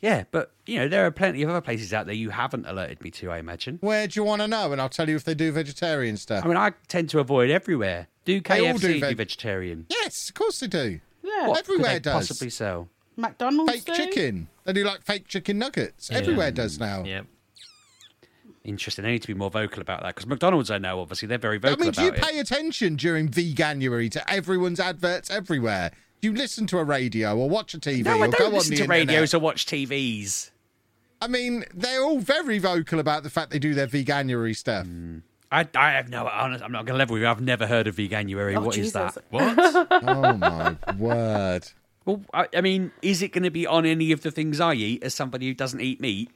[0.01, 3.01] yeah, but you know, there are plenty of other places out there you haven't alerted
[3.03, 3.31] me to.
[3.31, 3.77] I imagine.
[3.81, 4.71] Where do you want to know?
[4.71, 6.45] And I'll tell you if they do vegetarian stuff.
[6.45, 8.07] I mean, I tend to avoid everywhere.
[8.25, 9.85] Do KFC do do, veg- vegetarian?
[9.89, 10.99] yes, of course they do.
[11.23, 11.47] Yeah.
[11.47, 12.27] What Everywhere could they does.
[12.27, 12.89] possibly sell?
[13.15, 13.93] McDonald's Fake do.
[13.95, 14.47] chicken.
[14.65, 16.11] They do like fake chicken nuggets.
[16.11, 17.03] Everywhere does now.
[17.03, 17.21] Yeah.
[18.67, 19.03] Interesting.
[19.05, 21.57] They need to be more vocal about that because McDonald's, I know, obviously, they're very
[21.57, 21.81] vocal.
[21.81, 22.23] I mean, do you about it.
[22.25, 25.91] pay attention during Veganuary to everyone's adverts everywhere?
[26.21, 28.53] Do you listen to a radio or watch a TV No, or I don't on
[28.53, 29.07] listen to internet?
[29.07, 30.51] radios or watch TVs.
[31.21, 34.85] I mean, they're all very vocal about the fact they do their Veganuary stuff.
[34.85, 35.21] Mm.
[35.51, 36.27] I, I have no.
[36.27, 37.29] honest- I'm not going to level with you.
[37.29, 38.57] I've never heard of Veganuary.
[38.57, 39.13] Oh, What is Jesus.
[39.15, 39.23] that?
[39.29, 40.03] What?
[40.03, 41.69] oh my word!
[42.03, 44.73] Well, I, I mean, is it going to be on any of the things I
[44.73, 46.29] eat as somebody who doesn't eat meat?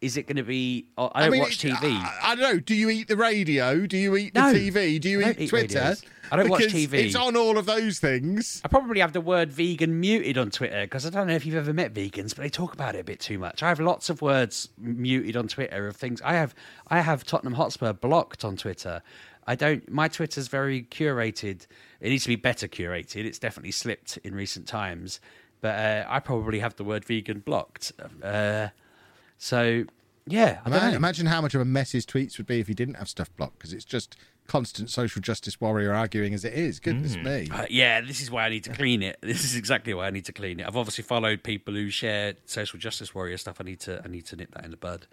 [0.00, 0.86] Is it going to be?
[0.98, 1.74] I don't mean, watch TV.
[1.82, 2.60] I, I don't know.
[2.60, 3.86] Do you eat the radio?
[3.86, 5.00] Do you eat No, the TV?
[5.00, 5.78] Do you eat eat Twitter?
[5.78, 6.02] radios.
[6.30, 6.92] I don't watch Because TV.
[7.04, 8.60] It's on all of those things.
[8.64, 11.54] I probably have the word vegan muted on Twitter because I don't know if you've
[11.54, 13.62] ever met vegans, but they talk about it a bit too much.
[13.62, 16.20] I have lots of words muted on Twitter of things.
[16.22, 16.54] I have
[16.88, 19.02] I have Tottenham Hotspur blocked on Twitter.
[19.46, 19.88] I don't.
[19.90, 21.66] My Twitter's very curated.
[22.00, 23.24] It needs to be better curated.
[23.24, 25.20] It's definitely slipped in recent times,
[25.60, 27.92] but uh, I probably have the word vegan blocked.
[28.22, 28.68] Uh,
[29.38, 29.84] so
[30.26, 30.96] yeah, I don't Imagine, know.
[30.96, 33.34] imagine how much of a mess his tweets would be if he didn't have stuff
[33.36, 34.16] blocked because it's just
[34.48, 36.78] constant social justice warrior arguing as it is.
[36.80, 37.48] Goodness me.
[37.50, 39.18] Uh, yeah, this is why I need to clean it.
[39.20, 40.66] This is exactly why I need to clean it.
[40.66, 43.56] I've obviously followed people who share social justice warrior stuff.
[43.60, 45.06] I need to I need to nip that in the bud.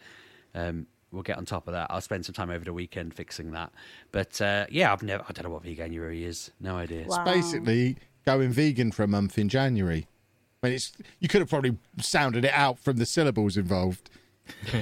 [0.56, 1.88] Um, we'll get on top of that.
[1.90, 3.72] I'll spend some time over the weekend fixing that.
[4.12, 5.24] But uh, yeah, I've never.
[5.28, 6.52] I don't know what veganuary is.
[6.60, 7.06] No idea.
[7.08, 7.24] Wow.
[7.24, 10.08] Basically, going vegan for a month in January.
[10.64, 14.10] I mean, it's you could have probably sounded it out from the syllables involved.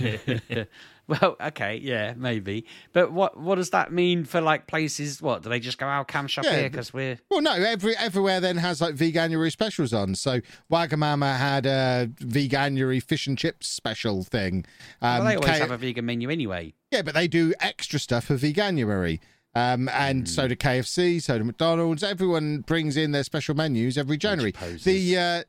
[1.08, 2.66] well, okay, yeah, maybe.
[2.94, 5.22] But what what does that mean for like places?
[5.22, 7.96] What do they just go out cam shop Yeah, here because we're Well, no, every
[7.98, 10.16] everywhere then has like veganuary specials on.
[10.16, 10.40] So
[10.72, 14.66] Wagamama had a veganuary fish and chips special thing.
[15.02, 16.74] well, Um, they always K- have a vegan menu anyway.
[16.92, 19.20] Yeah, but they do extra stuff for veganuary.
[19.54, 22.04] Um, and so do KFC, so do McDonald's.
[22.04, 24.54] Everyone brings in their special menus every January.
[24.86, 25.44] The uh,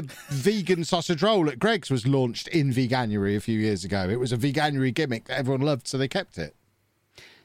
[0.00, 4.08] the vegan sausage roll at Greggs was launched in veganuary a few years ago.
[4.08, 6.56] It was a veganuary gimmick that everyone loved, so they kept it.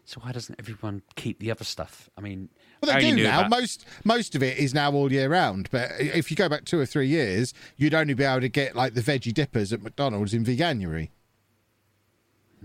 [0.05, 2.09] So why doesn't everyone keep the other stuff?
[2.17, 2.47] I mean,
[2.81, 3.39] Well, they do now.
[3.39, 5.67] about- Most most of it is now all year round.
[5.69, 8.73] But if you go back two or three years, you'd only be able to get
[8.75, 11.09] like the veggie dippers at McDonald's in Veganuary.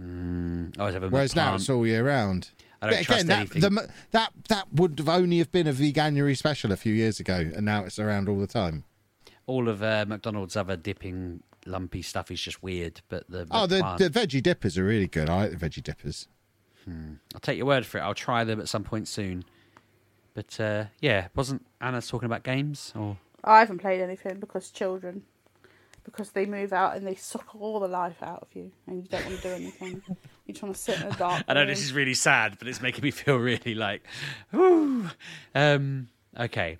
[0.01, 2.51] Mm, I have a Whereas now it's all year round.
[2.81, 5.73] I don't But trust again, that, the that that would have only have been a
[5.73, 8.85] Veganuary special a few years ago, and now it's around all the time.
[9.47, 13.01] All of uh, McDonald's other dipping lumpy stuff is just weird.
[13.09, 15.29] But the Oh, the, the veggie dippers are really good.
[15.29, 16.29] I like the veggie dippers.
[16.85, 17.15] Hmm.
[17.35, 18.03] I'll take your word for it.
[18.03, 19.45] I'll try them at some point soon.
[20.35, 23.19] But uh, yeah, wasn't Anna talking about games or?
[23.45, 25.23] I haven't played anything because children,
[26.05, 29.09] because they move out and they suck all the life out of you, and you
[29.09, 30.03] don't want to do anything.
[30.45, 31.45] You just want to sit in the dark.
[31.47, 31.69] I know room.
[31.69, 34.03] this is really sad, but it's making me feel really like,
[34.53, 35.09] ooh.
[35.55, 36.79] Um, okay.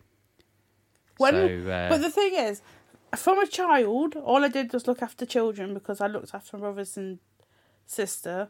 [1.19, 2.63] When, so, uh, but the thing is,
[3.17, 6.63] from a child, all I did was look after children because I looked after my
[6.63, 7.19] brothers and
[7.87, 8.49] sister,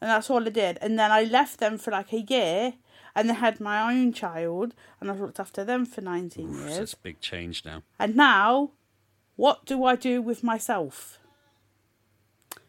[0.00, 0.78] and that's all I did.
[0.80, 2.74] And then I left them for like a year,
[3.14, 6.78] and then had my own child, and I looked after them for nineteen so years.
[6.78, 7.82] it's a big change now.
[7.98, 8.72] And now,
[9.36, 11.18] what do I do with myself?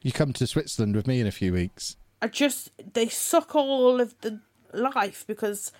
[0.01, 1.95] You come to Switzerland with me in a few weeks.
[2.21, 4.39] I just they suck all of the
[4.73, 5.71] life because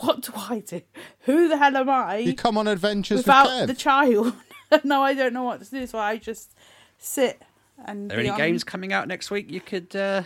[0.00, 0.82] what do I do?
[1.20, 2.18] Who the hell am I?
[2.18, 4.34] You come on adventures without with the child.
[4.84, 6.54] no, I don't know what to do, so I just
[6.98, 7.40] sit
[7.84, 8.10] and.
[8.10, 9.94] Are there any on- games coming out next week you could?
[9.94, 10.22] Uh,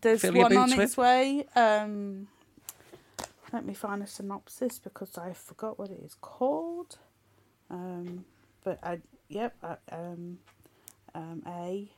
[0.00, 1.46] There's fill your one on boots its way.
[1.54, 2.28] Um,
[3.52, 6.98] let me find a synopsis because I forgot what it is called.
[7.70, 8.24] Um,
[8.64, 9.54] but I yep.
[9.62, 10.38] I, um,
[11.14, 11.95] um, a T.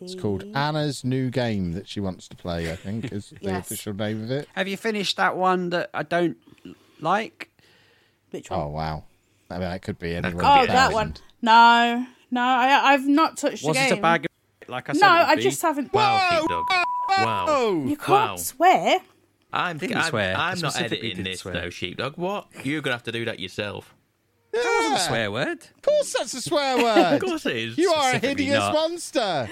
[0.00, 2.70] It's called Anna's new game that she wants to play.
[2.72, 3.66] I think is the Yes.
[3.70, 4.48] official name of it.
[4.54, 6.36] have you finished that one that I don't
[7.00, 7.50] like?
[8.30, 8.66] Which oh, one?
[8.66, 9.04] Oh wow!
[9.50, 10.44] I mean, that could be anyone.
[10.44, 11.14] Oh, that one.
[11.42, 13.98] No, no, I I've not touched Was the it game.
[13.98, 15.00] a bag of like I said?
[15.00, 15.42] no, I be?
[15.42, 15.92] just haven't.
[15.92, 16.64] Wow, sheepdog.
[17.18, 17.84] Wow.
[17.86, 18.36] You can't Wow.
[18.36, 18.98] swear.
[19.52, 20.36] I'm, Didn't I'm, swear.
[20.36, 21.54] I I'm not editing this swear.
[21.54, 22.16] though, sheepdog.
[22.16, 22.46] What?
[22.64, 23.96] You're gonna have to do that yourself.
[24.90, 25.58] That wasn't a swear word.
[25.76, 27.14] Of course, that's a swear word.
[27.14, 27.78] Of course it is.
[27.78, 28.72] You are a hideous not.
[28.74, 29.48] monster.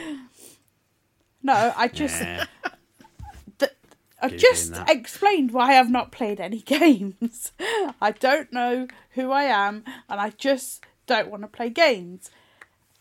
[1.42, 2.20] No, I just.
[2.20, 2.44] Nah.
[3.58, 3.72] Th-
[4.20, 4.90] I've Good just that.
[4.90, 7.52] explained why I've not played any games.
[8.00, 12.30] I don't know who I am, and I just don't want to play games.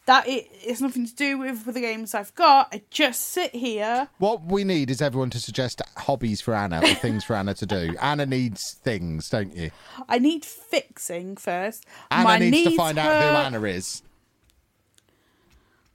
[0.08, 2.70] That it, it's nothing to do with, with the games I've got.
[2.74, 4.08] I just sit here.
[4.20, 7.65] What we need is everyone to suggest hobbies for Anna or things for Anna to
[7.65, 7.93] do.
[8.02, 9.70] Anna needs things, don't you?
[10.08, 11.86] I need fixing first.
[12.10, 13.38] Anna My needs to knees find out who.
[13.38, 14.02] Anna is.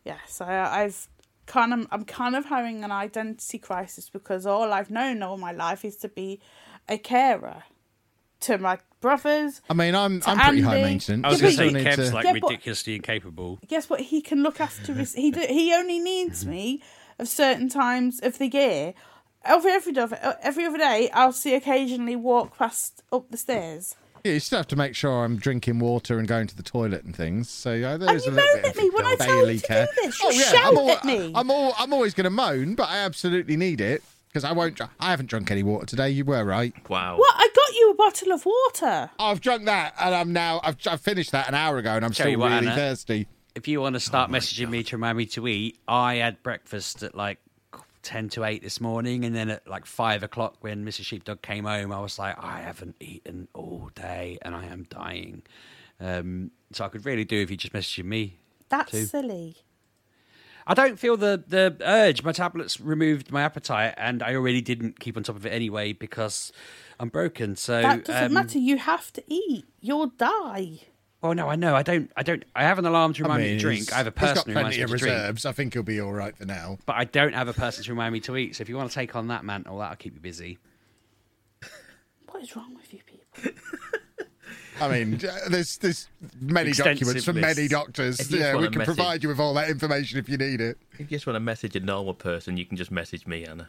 [0.05, 1.09] Yes, I, I've
[1.47, 5.53] kind of, I'm kind of having an identity crisis because all I've known all my
[5.53, 6.39] life is to be
[6.87, 7.63] a carer
[8.43, 9.61] to my brothers.
[9.69, 11.25] I mean, I'm I'm pretty high maintenance.
[11.25, 13.59] I was Yeah, going but to say need Kev's like Yeah, but- ridiculously incapable.
[13.67, 14.01] Guess what?
[14.01, 15.15] He can look after his.
[15.15, 16.83] He do, he only needs me
[17.19, 18.95] of certain times of the year.
[19.45, 23.97] Every every other every other day, I'll see occasionally walk past up the stairs.
[24.25, 27.03] Yeah, you still have to make sure I'm drinking water and going to the toilet
[27.03, 27.51] and things.
[27.51, 29.35] So yeah, And there's you a little moan bit at me when I of tell
[29.37, 29.87] you daily to care.
[29.87, 30.23] do this.
[30.23, 31.33] You oh yeah, shout I'm, all, at me.
[31.35, 34.77] I'm all I'm always going to moan, but I absolutely need it because I won't.
[34.77, 36.11] dr- I haven't drunk any water today.
[36.11, 36.73] You were right.
[36.89, 37.19] Wow.
[37.19, 37.35] What?
[37.37, 39.11] I got you a bottle of water.
[39.19, 40.61] I've drunk that, and I'm now.
[40.63, 42.77] I've, I've finished that an hour ago, and I'm Tell still you what, really Anna.
[42.77, 43.27] thirsty.
[43.55, 46.43] If you want to Oh start messaging me to remind me to eat, I had
[46.43, 47.39] breakfast at like
[48.03, 51.05] ten to eight this morning, and then at like five o'clock when Mrs.
[51.05, 55.43] Sheepdog came home, I was like, I haven't eaten all day, and I am dying.
[56.01, 58.39] Um, so I could really do if you just messaging me.
[58.69, 59.05] That's too.
[59.05, 59.57] silly.
[60.67, 62.23] I don't feel the the urge.
[62.23, 65.93] My tablets removed my appetite, and I already didn't keep on top of it anyway
[65.93, 66.53] because
[67.03, 67.57] I'm broken.
[67.57, 68.59] So That doesn't um, matter.
[68.59, 69.65] You have to eat.
[69.81, 70.79] You'll die.
[71.21, 71.75] Oh no, I know.
[71.75, 72.11] I don't.
[72.17, 72.45] I don't.
[72.55, 73.93] I have an alarm to remind me to drink.
[73.93, 75.15] I have a person who reminds me of to drink.
[75.17, 75.45] reserves.
[75.45, 76.79] I think he'll be all right for now.
[76.87, 78.55] But I don't have a person to remind me to eat.
[78.57, 80.59] So if you want to take on that mantle, that'll keep you busy.
[82.31, 83.53] What is wrong with you people?
[84.81, 86.09] I mean, uh, there's there's
[86.41, 87.57] many Extensive documents from list.
[87.57, 88.21] many doctors.
[88.21, 90.39] If you just Yeah, we can message- provide you with all that information if you
[90.39, 90.79] need it.
[90.93, 93.69] If you just want to message a normal person, you can just message me, Anna.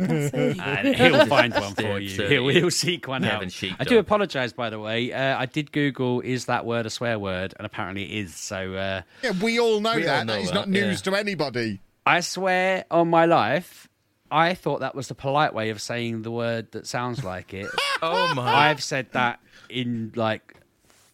[0.60, 2.26] and he'll find one for you.
[2.28, 3.50] He'll, he'll seek one out.
[3.50, 3.80] Sheepdog.
[3.80, 5.12] I do apologise, by the way.
[5.12, 8.34] Uh, I did Google is that word a swear word, and apparently it is.
[8.34, 10.26] So uh, Yeah, we all know We all that.
[10.26, 11.12] know that is not news yeah.
[11.12, 11.80] to anybody.
[12.06, 13.88] I swear on my life,
[14.30, 17.66] I thought that was the polite way of saying the word that sounds like it.
[18.02, 18.70] Oh my!
[18.70, 20.54] I've said that in like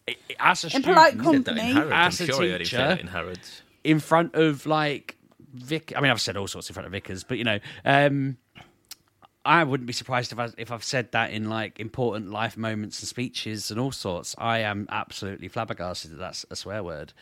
[0.07, 1.61] i- i- as a In student, polite You in company.
[1.73, 1.91] Harrods.
[1.91, 3.61] I'm As a sure I heard him say that teacher- in Harrods.
[3.83, 5.17] in front of like
[5.53, 5.91] Vic.
[5.97, 8.37] I mean, I've said all sorts in front of vicars, but you know, um,
[9.47, 12.99] I wouldn't be surprised if I if I've said that in like important life moments
[12.99, 14.35] and speeches and all sorts.
[14.37, 17.13] I am absolutely flabbergasted that that's a swear word.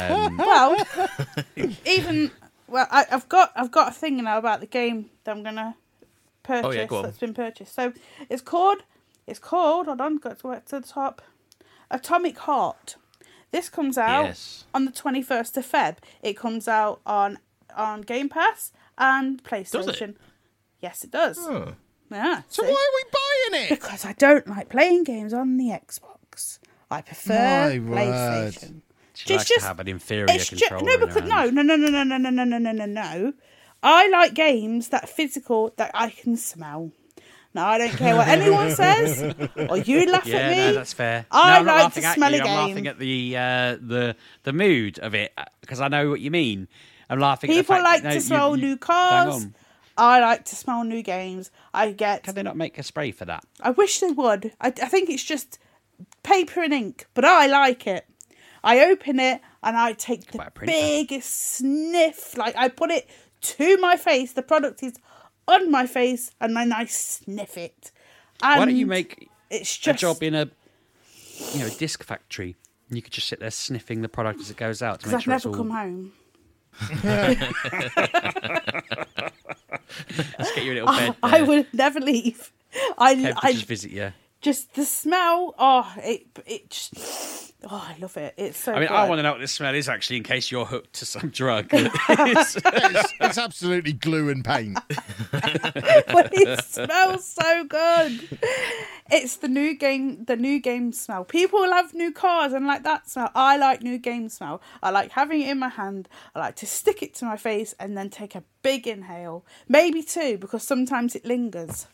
[0.00, 0.86] Um, Well,
[1.86, 2.30] even
[2.66, 5.76] well, I, I've got I've got a thing now about the game that I'm gonna
[6.42, 7.02] purchase Oh, yeah, go on.
[7.04, 7.74] That's been purchased.
[7.74, 7.92] So
[8.30, 8.82] it's called.
[9.26, 9.86] It's called.
[9.86, 11.20] Hold on, got to go to the top.
[11.90, 12.96] Atomic Heart.
[13.50, 14.64] This comes out Yes.
[14.74, 15.96] on the twenty first of Feb.
[16.22, 17.38] It comes out on
[17.76, 20.14] on Game Pass and PlayStation.
[20.80, 21.38] Yes, it does.
[21.40, 21.74] Oh.
[22.10, 22.42] Yeah.
[22.48, 22.68] So see?
[22.70, 23.10] why are we
[23.52, 23.68] buying it?
[23.70, 26.58] Because I don't like playing games on the Xbox.
[26.90, 28.54] I prefer My word.
[28.54, 28.80] PlayStation.
[29.14, 31.54] She likes to have an inferior it's ju- no, because hand.
[31.54, 33.32] no, no, no, no, no, no, no, no, no, no, no.
[33.82, 36.92] I like games that physical that I can smell.
[37.52, 39.34] Now I don't care what anyone says,
[39.68, 40.56] or you laugh Yeah, at me.
[40.58, 41.26] no, that's fair.
[41.32, 42.38] I no, I'm like laughing to at smell you.
[42.38, 46.20] a I'm laughing at the uh, the the mood of it because I know what
[46.20, 46.68] you mean.
[47.10, 47.48] I'm laughing.
[47.50, 49.46] People at the fact, like no, to you- smell you- new bang cars.
[49.98, 51.50] I like to smell new games.
[51.74, 52.22] I get.
[52.22, 53.44] Can they not make a spray for that?
[53.60, 54.52] I wish they would.
[54.60, 55.58] I, I think it's just
[56.22, 58.06] paper and ink, but I like it.
[58.62, 62.36] I open it and I take the biggest sniff.
[62.36, 63.08] Like I put it
[63.40, 64.32] to my face.
[64.32, 64.94] The product is
[65.48, 67.90] on my face, and then I sniff it.
[68.42, 70.48] And Why don't you make it's a job in a
[71.52, 72.56] you know a disc factory?
[72.90, 75.22] You could just sit there sniffing the product as it goes out to make I've
[75.22, 75.54] sure never it's all.
[75.54, 76.12] come home.
[80.38, 81.16] Let's get you a little bed.
[81.22, 81.46] I there.
[81.46, 82.52] would never leave.
[82.96, 84.12] I, Kev I just visit you.
[84.40, 85.54] Just the smell.
[85.58, 87.54] Oh, it it just.
[87.64, 88.34] Oh, I love it.
[88.36, 88.72] It's so.
[88.72, 88.94] I mean, good.
[88.94, 91.30] I want to know what this smell is actually, in case you're hooked to some
[91.30, 91.66] drug.
[91.72, 92.56] it's,
[93.20, 94.78] it's absolutely glue and paint.
[95.32, 98.38] but it smells so good.
[99.10, 101.24] It's the new game, the new game smell.
[101.24, 103.32] People love new cars and like that smell.
[103.34, 104.62] I like new game smell.
[104.80, 106.08] I like having it in my hand.
[106.36, 110.04] I like to stick it to my face and then take a big inhale, maybe
[110.04, 111.88] two, because sometimes it lingers.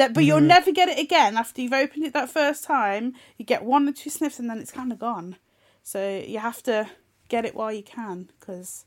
[0.00, 3.12] That, but you'll never get it again after you've opened it that first time.
[3.36, 5.36] You get one or two sniffs and then it's kind of gone.
[5.82, 6.88] So you have to
[7.28, 8.86] get it while you can because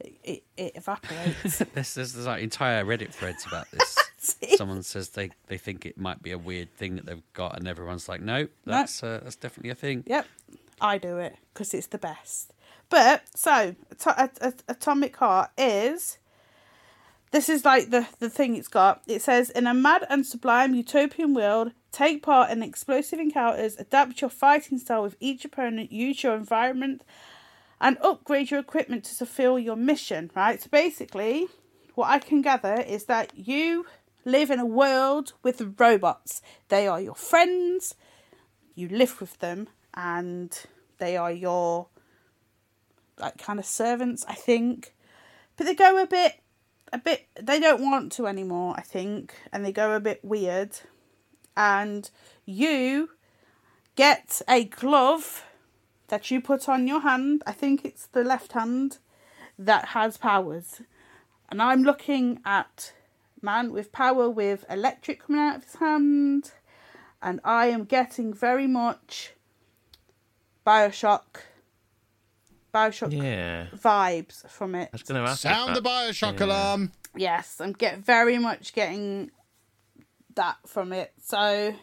[0.00, 1.58] it, it, it evaporates.
[1.74, 3.98] There's, there's, there's like entire Reddit threads about this.
[4.56, 7.68] Someone says they, they think it might be a weird thing that they've got, and
[7.68, 10.04] everyone's like, no, that's uh, that's definitely a thing.
[10.06, 10.26] Yep,
[10.80, 12.52] I do it because it's the best.
[12.88, 13.76] But so,
[14.06, 16.18] At- At- Atomic Heart is.
[17.32, 19.02] This is like the, the thing it's got.
[19.06, 24.20] It says, in a mad and sublime utopian world, take part in explosive encounters, adapt
[24.20, 27.02] your fighting style with each opponent, use your environment,
[27.80, 30.62] and upgrade your equipment to fulfill your mission, right?
[30.62, 31.48] So basically,
[31.94, 33.86] what I can gather is that you
[34.24, 36.42] live in a world with robots.
[36.68, 37.94] They are your friends,
[38.74, 40.58] you live with them, and
[40.98, 41.88] they are your
[43.18, 44.94] like kind of servants, I think.
[45.56, 46.40] But they go a bit
[46.92, 50.78] a bit they don't want to anymore, I think, and they go a bit weird.
[51.56, 52.10] And
[52.44, 53.10] you
[53.96, 55.44] get a glove
[56.08, 57.42] that you put on your hand.
[57.46, 58.98] I think it's the left hand
[59.58, 60.82] that has powers.
[61.48, 62.92] And I'm looking at
[63.40, 66.52] man with power with electric coming out of his hand.
[67.22, 69.32] And I am getting very much
[70.66, 71.42] Bioshock
[72.76, 73.66] Bioshock Yeah.
[73.74, 74.90] vibes from it.
[74.92, 75.40] I was going to ask.
[75.42, 75.88] Sound the that.
[75.90, 76.46] Bioshock Yeah.
[76.46, 76.92] alarm.
[77.16, 79.30] Yes, I'm get very much getting
[80.34, 81.12] that from it.
[81.22, 81.74] So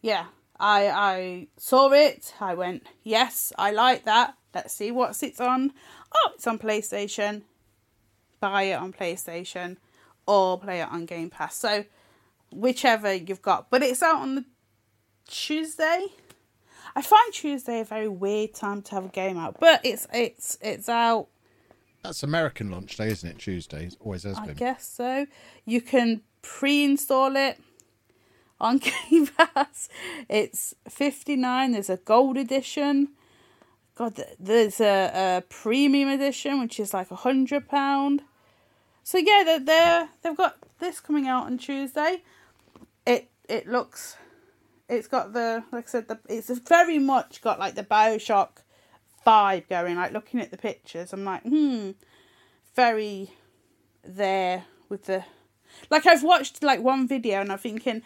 [0.00, 0.26] yeah,
[0.58, 2.34] I I saw it.
[2.40, 4.34] I went, yes, I like that.
[4.54, 5.72] Let's see what's it's on.
[6.14, 7.42] Oh, it's on PlayStation.
[8.40, 9.76] Buy it on PlayStation
[10.26, 11.54] or play it on Game Pass.
[11.56, 11.84] So
[12.50, 14.44] whichever you've got, but it's out on the
[15.28, 16.06] Tuesday.
[16.94, 20.58] I find Tuesday a very weird time to have a game out, but it's it's
[20.60, 21.28] it's out
[22.02, 23.38] That's American launch day, isn't it?
[23.38, 23.86] Tuesday.
[23.86, 24.56] It always has I been.
[24.56, 25.26] guess so.
[25.64, 27.58] You can pre-install it
[28.60, 28.78] on
[29.10, 29.88] Game Pass.
[30.28, 31.72] It's fifty nine.
[31.72, 33.08] There's a gold edition.
[33.94, 38.22] God, there's a, a premium edition which is like a hundred pound.
[39.04, 42.22] So yeah, they're, they're they've got this coming out on Tuesday.
[43.06, 44.16] It it looks,
[44.92, 48.48] it's got the like I said, the it's very much got like the Bioshock
[49.26, 49.96] vibe going.
[49.96, 51.92] Like looking at the pictures, I'm like, hmm,
[52.74, 53.30] very
[54.04, 55.24] there with the
[55.90, 58.02] like I've watched like one video and I'm thinking,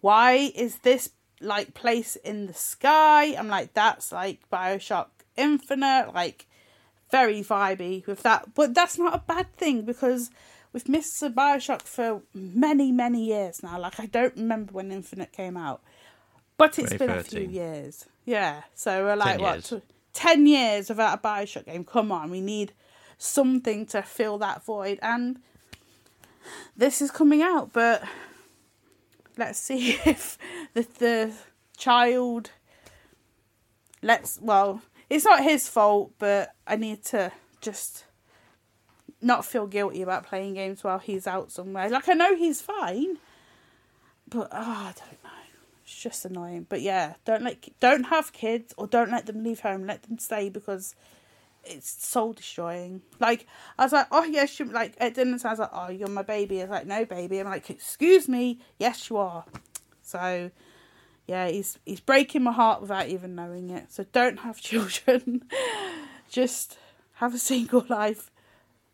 [0.00, 1.10] why is this
[1.40, 3.36] like place in the sky?
[3.36, 6.46] I'm like, that's like Bioshock Infinite, like
[7.10, 8.54] very vibey with that.
[8.54, 10.30] But that's not a bad thing because
[10.72, 13.78] we've missed the Bioshock for many, many years now.
[13.78, 15.80] Like I don't remember when Infinite came out.
[16.56, 18.06] But it's been a few years.
[18.24, 18.62] Yeah.
[18.74, 19.68] So we're like 10 what years.
[19.82, 21.84] tw- ten years without a Bioshock game.
[21.84, 22.72] Come on, we need
[23.18, 25.40] something to fill that void and
[26.76, 28.02] this is coming out, but
[29.36, 30.38] let's see if
[30.74, 31.32] the the
[31.76, 32.50] child
[34.02, 34.80] let's well
[35.10, 38.04] it's not his fault but i need to just
[39.24, 41.88] not feel guilty about playing games while he's out somewhere.
[41.88, 43.18] Like I know he's fine,
[44.28, 45.23] but oh, I don't.
[45.84, 46.66] It's just annoying.
[46.68, 49.86] But yeah, don't let don't have kids or don't let them leave home.
[49.86, 50.94] Let them stay because
[51.64, 53.02] it's soul destroying.
[53.20, 53.46] Like
[53.78, 55.50] I was like, oh yes, you like at dinner time.
[55.50, 56.60] I was like, oh, you're my baby.
[56.60, 57.38] I was like, no, baby.
[57.38, 58.60] I'm like, excuse me.
[58.78, 59.44] Yes, you are.
[60.02, 60.50] So
[61.26, 63.92] yeah, he's he's breaking my heart without even knowing it.
[63.92, 65.44] So don't have children.
[66.28, 66.78] Just
[67.14, 68.30] have a single life,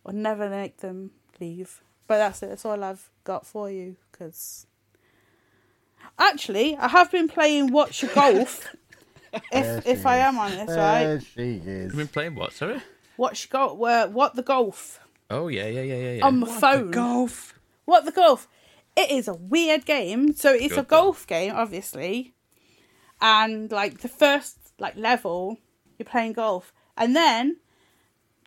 [0.04, 1.82] or never make them leave.
[2.06, 2.48] But that's it.
[2.48, 3.96] That's all I've got for you.
[4.10, 4.66] Because
[6.18, 8.68] actually, I have been playing Watch Your Golf.
[9.52, 11.04] if if I am honest, right?
[11.04, 11.66] There she is.
[11.66, 12.52] You've been playing what?
[12.52, 12.80] Sorry.
[13.16, 13.80] Watch Golf.
[13.80, 16.12] Uh, what the golf Oh yeah, yeah, yeah, yeah.
[16.14, 16.26] yeah.
[16.26, 16.86] on my phone.
[16.86, 17.54] The golf.
[17.84, 18.48] What the golf?
[18.96, 20.34] It is a weird game.
[20.34, 22.34] So it's a Good golf game, obviously,
[23.20, 25.58] and like the first like level,
[25.98, 27.58] you're playing golf, and then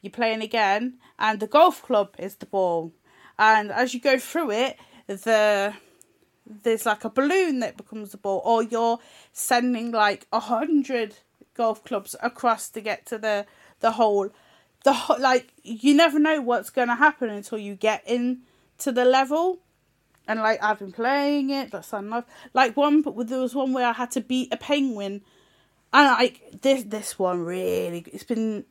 [0.02, 2.92] you're playing again, and the golf club is the ball,
[3.40, 4.78] and as you go through it,
[5.08, 5.74] the
[6.46, 9.00] there's like a balloon that becomes a ball, or you're
[9.32, 11.18] sending like a hundred
[11.54, 13.46] golf clubs across to get to the
[13.80, 14.30] the hole.
[14.84, 18.42] The ho- like you never know what's going to happen until you get in
[18.80, 19.60] to the level.
[20.28, 22.26] And like I've been playing it, that's love.
[22.54, 25.22] Like one, but there was one where I had to beat a penguin,
[25.92, 28.66] and like this this one really, it's been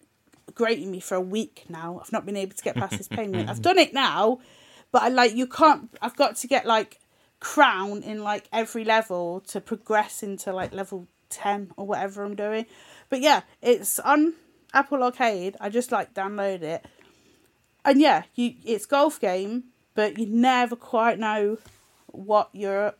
[0.54, 2.00] grating me for a week now.
[2.02, 3.48] I've not been able to get past this penguin.
[3.48, 4.40] I've done it now,
[4.92, 5.90] but I like you can't.
[6.00, 6.98] I've got to get like
[7.42, 12.66] crown in like every level to progress into like level ten or whatever I'm doing.
[13.10, 14.34] But yeah, it's on
[14.72, 15.56] Apple Arcade.
[15.60, 16.84] I just like download it,
[17.84, 19.64] and yeah, you it's golf game,
[19.94, 21.58] but you never quite know
[22.06, 22.94] what your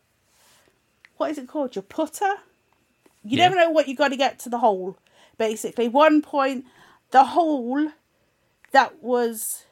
[1.17, 2.35] what is it called your putter.
[3.25, 3.45] You Yeah.
[3.49, 4.99] never know what you got to get to the hole.
[5.39, 6.65] Basically, one point
[7.13, 7.93] the hole
[8.73, 9.67] that was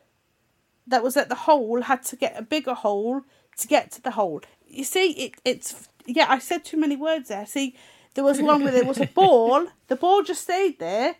[0.87, 3.23] that was at the hole had to get a bigger hole
[3.59, 4.43] to get to the hole.
[4.71, 6.27] You see, it it's yeah.
[6.29, 7.47] I said too many words there.
[7.47, 7.77] See,
[8.15, 9.67] there was one where there was a ball.
[9.89, 11.17] The ball just stayed there,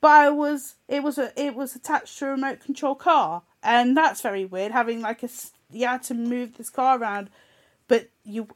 [0.00, 3.96] but I was it was a it was attached to a remote control car, and
[3.96, 4.72] that's very weird.
[4.72, 5.28] Having like a
[5.70, 7.30] you had to move this car around,
[7.88, 8.48] but you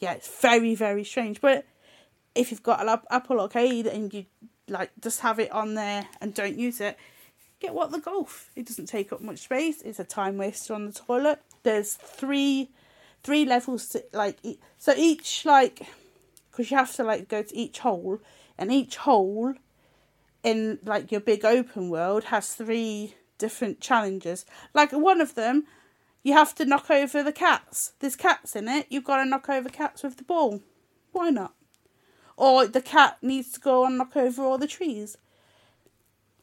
[0.00, 1.40] yeah, it's very very strange.
[1.40, 1.64] But
[2.34, 4.26] if you've got an App- Apple Arcade and you
[4.68, 6.96] like just have it on there and don't use it,
[7.60, 8.50] get what the golf.
[8.56, 9.82] It doesn't take up much space.
[9.82, 11.40] It's a time waster on the toilet.
[11.62, 12.70] There's three
[13.22, 14.38] three levels to like
[14.78, 15.86] so each like
[16.50, 18.20] because you have to like go to each hole
[18.58, 19.54] and each hole
[20.42, 24.44] in like your big open world has three different challenges.
[24.74, 25.64] Like one of them,
[26.22, 27.92] you have to knock over the cats.
[28.00, 28.86] There's cats in it.
[28.90, 30.60] You've got to knock over cats with the ball.
[31.12, 31.54] Why not?
[32.36, 35.16] Or the cat needs to go and knock over all the trees.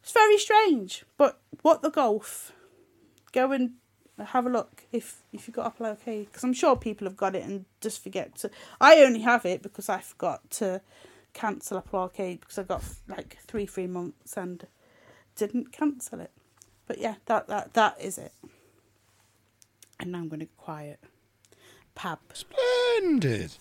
[0.01, 2.51] It's very strange, but what the golf?
[3.32, 3.73] Go and
[4.24, 7.36] have a look if if you've got Apple Arcade because I'm sure people have got
[7.36, 8.51] it and just forget to.
[8.80, 10.82] I only have it because I forgot to
[11.34, 14.66] cancel Apple Arcade because I got like three free months and
[15.36, 16.32] didn't cancel it.
[16.88, 18.34] But yeah, that that that is it.
[19.99, 20.99] And now I'm going to be quiet.
[21.95, 22.20] Pab.
[22.34, 23.55] Splendid.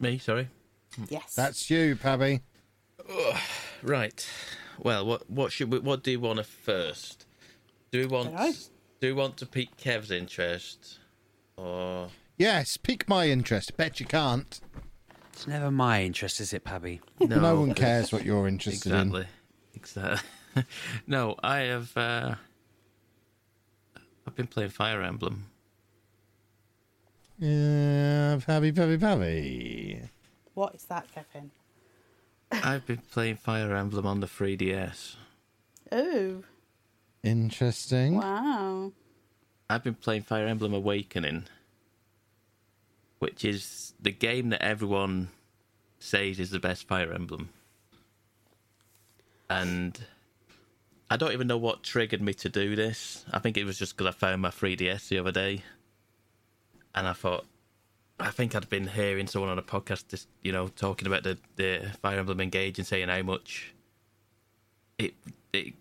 [0.00, 0.48] Me, sorry.
[1.08, 1.34] Yes.
[1.34, 2.40] That's you, Pabby.
[3.82, 4.26] Right.
[4.78, 7.23] Well, what what should we, what do you want to first?
[7.94, 8.52] Do we want Dunno.
[9.00, 10.98] we want to pique Kev's interest,
[11.56, 13.76] or Yes, pique my interest.
[13.76, 14.60] Bet you can't.
[15.32, 17.00] It's never my interest, is it, Pabby?
[17.20, 19.14] No, one cares what you're interested in.
[19.14, 19.26] exactly,
[19.74, 20.64] exactly.
[21.06, 21.96] no, I have.
[21.96, 22.34] Uh,
[24.26, 25.44] I've been playing Fire Emblem.
[27.38, 30.00] Yeah, Pabby, Pabby, Pabby.
[30.54, 31.52] What is that, Kevin?
[32.50, 35.14] I've been playing Fire Emblem on the 3DS.
[35.92, 36.42] Oh,
[37.24, 38.16] Interesting.
[38.16, 38.92] wow.
[39.68, 41.44] I've been playing Fire Emblem Awakening,
[43.18, 45.30] which is the game that everyone
[45.98, 47.48] says is the best Fire Emblem.
[49.48, 49.98] And
[51.10, 53.24] I don't even know what triggered me to do this.
[53.32, 55.62] I think it was just because I found my 3DS the other day.
[56.94, 57.46] And I thought,
[58.20, 61.38] I think I'd been hearing someone on a podcast, just, you know, talking about the,
[61.56, 63.74] the Fire Emblem Engage and saying how much
[64.98, 65.14] it
[65.52, 65.74] it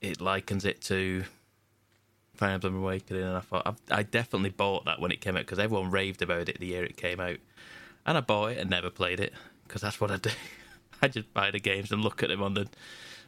[0.00, 1.24] it likens it to
[2.34, 5.40] Fire Emblem Awakening, and I thought I, I definitely bought that when it came out
[5.40, 7.38] because everyone raved about it the year it came out,
[8.06, 9.32] and I bought it and never played it
[9.66, 10.30] because that's what I do.
[11.02, 12.68] I just buy the games and look at them on the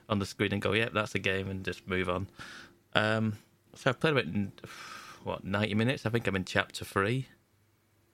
[0.08, 2.28] on the screen and go, "Yep, that's a game," and just move on.
[2.94, 3.38] Um,
[3.74, 4.26] so I've played about
[5.24, 6.06] what ninety minutes.
[6.06, 7.26] I think I'm in chapter three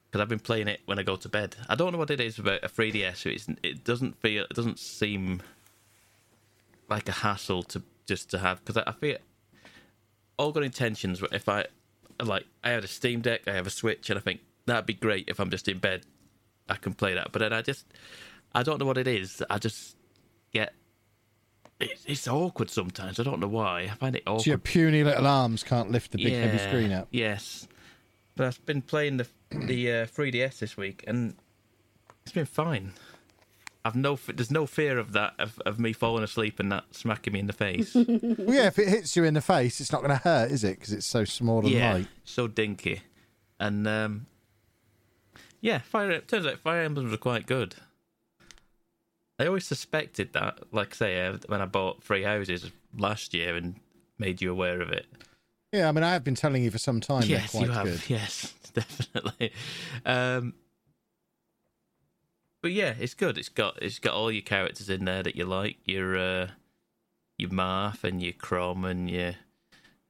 [0.09, 1.55] because I've been playing it when I go to bed.
[1.67, 3.25] I don't know what it is about a 3DS.
[3.25, 5.41] It's, it doesn't feel, it doesn't seem
[6.89, 9.17] like a hassle to just to have because I, I feel
[10.37, 11.19] all good intentions.
[11.19, 11.65] but If I
[12.23, 14.93] like, I have a Steam Deck, I have a Switch, and I think that'd be
[14.93, 16.05] great if I'm just in bed,
[16.69, 17.31] I can play that.
[17.31, 17.85] But then I just,
[18.53, 19.43] I don't know what it is.
[19.49, 19.95] I just
[20.51, 20.73] get.
[21.79, 23.19] It's, it's awkward sometimes.
[23.19, 23.81] I don't know why.
[23.81, 24.43] I find it awkward.
[24.43, 27.07] So your puny little arms can't lift the big heavy screen up.
[27.11, 27.67] Yes,
[28.35, 31.35] but I've been playing the the uh, 3DS this week, and
[32.23, 32.93] it's been fine.
[33.87, 37.31] I've no, there's no fear of that of, of me falling asleep and that smacking
[37.31, 37.95] me in the face.
[37.95, 40.65] well, yeah, if it hits you in the face, it's not going to hurt, is
[40.65, 40.77] it?
[40.77, 42.07] Because it's so small and yeah, light.
[42.25, 43.01] so dinky,
[43.61, 44.25] and um,
[45.61, 46.19] yeah, Fire.
[46.19, 47.75] Turns out Fire Emblems are quite good.
[49.39, 50.59] I always suspected that.
[50.73, 53.75] Like say, uh, when I bought Three Houses last year and
[54.19, 55.05] made you aware of it.
[55.71, 57.23] Yeah, I mean, I have been telling you for some time.
[57.23, 57.85] yes, you have.
[57.85, 58.01] good.
[58.09, 59.53] Yes, definitely.
[60.05, 60.55] Um,
[62.67, 63.37] but yeah, it's good.
[63.37, 65.77] It's got it's got all your characters in there that you like.
[65.85, 66.47] Your uh,
[67.37, 69.35] your Marth and your Chrom and your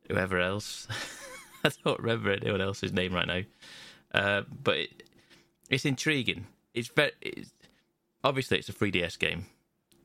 [0.08, 0.88] whoever else.
[1.64, 3.42] I don't remember anyone else's name right now.
[4.12, 5.04] Uh, but it,
[5.70, 6.48] it's intriguing.
[6.74, 7.52] It's very it's,
[8.24, 9.46] obviously it's a 3DS game,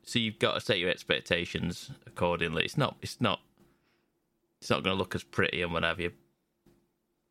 [0.03, 2.65] so you've got to set your expectations accordingly.
[2.65, 3.39] It's not it's not
[4.61, 6.11] it's not going to look as pretty and what have you.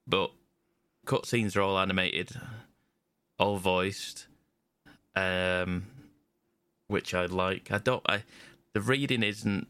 [0.04, 0.32] But
[1.06, 2.32] cutscenes are all animated,
[3.38, 4.26] all voiced,
[5.14, 5.86] um,
[6.88, 7.70] which I like.
[7.70, 8.02] I don't.
[8.08, 8.22] I
[8.72, 9.68] the reading isn't.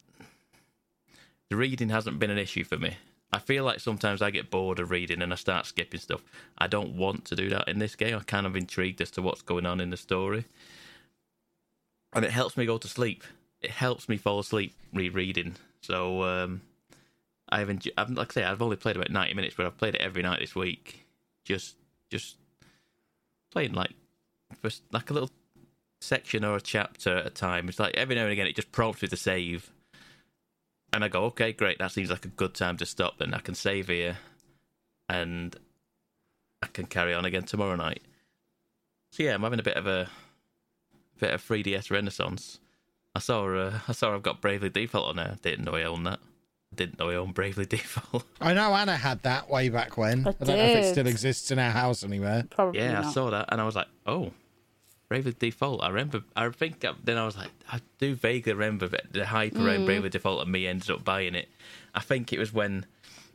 [1.51, 2.97] The reading hasn't been an issue for me.
[3.32, 6.22] I feel like sometimes I get bored of reading and I start skipping stuff.
[6.59, 8.14] I don't want to do that in this game.
[8.14, 10.45] I'm kind of intrigued as to what's going on in the story,
[12.12, 13.24] and it helps me go to sleep.
[13.62, 15.57] It helps me fall asleep rereading.
[15.80, 16.61] So um,
[17.49, 19.95] I've, enjoyed, I've like I say, I've only played about ninety minutes, but I've played
[19.95, 21.07] it every night this week.
[21.45, 21.76] Just,
[22.11, 22.36] just
[23.51, 23.93] playing like
[24.62, 25.30] just like a little
[26.00, 27.68] section or a chapter at a time.
[27.68, 29.70] It's like every now and again it just prompts me to save,
[30.92, 33.18] and I go, okay, great, that seems like a good time to stop.
[33.18, 34.18] Then I can save here,
[35.08, 35.54] and
[36.62, 38.02] I can carry on again tomorrow night.
[39.12, 40.08] So yeah, I'm having a bit of a
[41.18, 42.58] bit of 3DS renaissance.
[43.14, 45.36] I saw, uh, I saw, I've got Bravely Default on there.
[45.42, 46.18] Didn't know I owned that.
[46.74, 48.24] Didn't know I owned Bravely Default.
[48.40, 50.26] I know Anna had that way back when.
[50.26, 52.44] I, I don't know if it still exists in our house anywhere.
[52.50, 54.32] Probably yeah, I saw that and I was like, oh,
[55.12, 55.82] Bravely Default.
[55.82, 59.26] I remember, I think I, then I was like, I do vaguely remember that the
[59.26, 59.84] hype around Mm.
[59.84, 61.50] Bravely Default and me ended up buying it.
[61.94, 62.86] I think it was when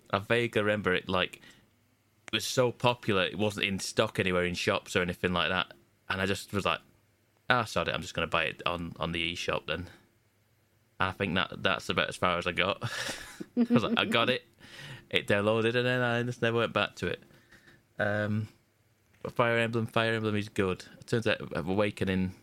[0.09, 4.55] I vaguely remember it like it was so popular it wasn't in stock anywhere in
[4.55, 5.67] shops or anything like that,
[6.09, 6.79] and I just was like,
[7.47, 9.85] ah, sorry, I'm just going to buy it on on the eShop then.
[10.99, 12.81] I think that that's about as far as I got.
[13.55, 14.41] I was like, I got it,
[15.11, 17.21] it downloaded, and then I just never went back to it.
[17.99, 18.47] Um,
[19.35, 20.85] Fire Emblem, Fire Emblem is good.
[20.99, 22.33] It turns out Awakening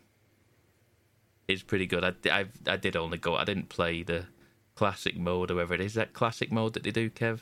[1.49, 2.05] is pretty good.
[2.05, 3.37] I, I, I did only go.
[3.37, 4.27] I didn't play the
[4.75, 5.95] classic mode or whatever it is.
[5.95, 7.41] That classic mode that they do, Kev,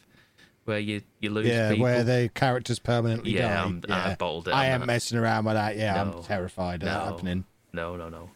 [0.65, 1.85] where you you lose Yeah, people.
[1.85, 3.61] where the characters permanently Yeah, die.
[3.63, 4.53] I'm- I bottled it.
[4.55, 5.77] I I'm messing around with that.
[5.77, 6.19] Yeah, No.
[6.19, 7.05] I'm terrified of that No.
[7.13, 7.45] happening.
[7.73, 8.31] No, no, no.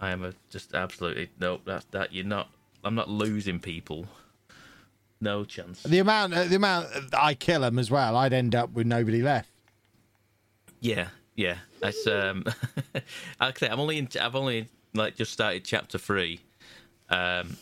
[0.00, 1.60] I am a, just absolutely no.
[1.64, 2.50] That that you're not.
[2.84, 4.06] I'm not losing people.
[5.20, 5.84] No chance.
[5.84, 9.22] The amount, uh, the amount I kill them as well, I'd end up with nobody
[9.22, 9.48] left.
[10.82, 11.56] Yeah, yeah.
[11.80, 12.44] That's um.
[13.56, 14.08] say, I'm only in.
[14.20, 16.40] I've only like just started chapter three,
[17.08, 17.56] um.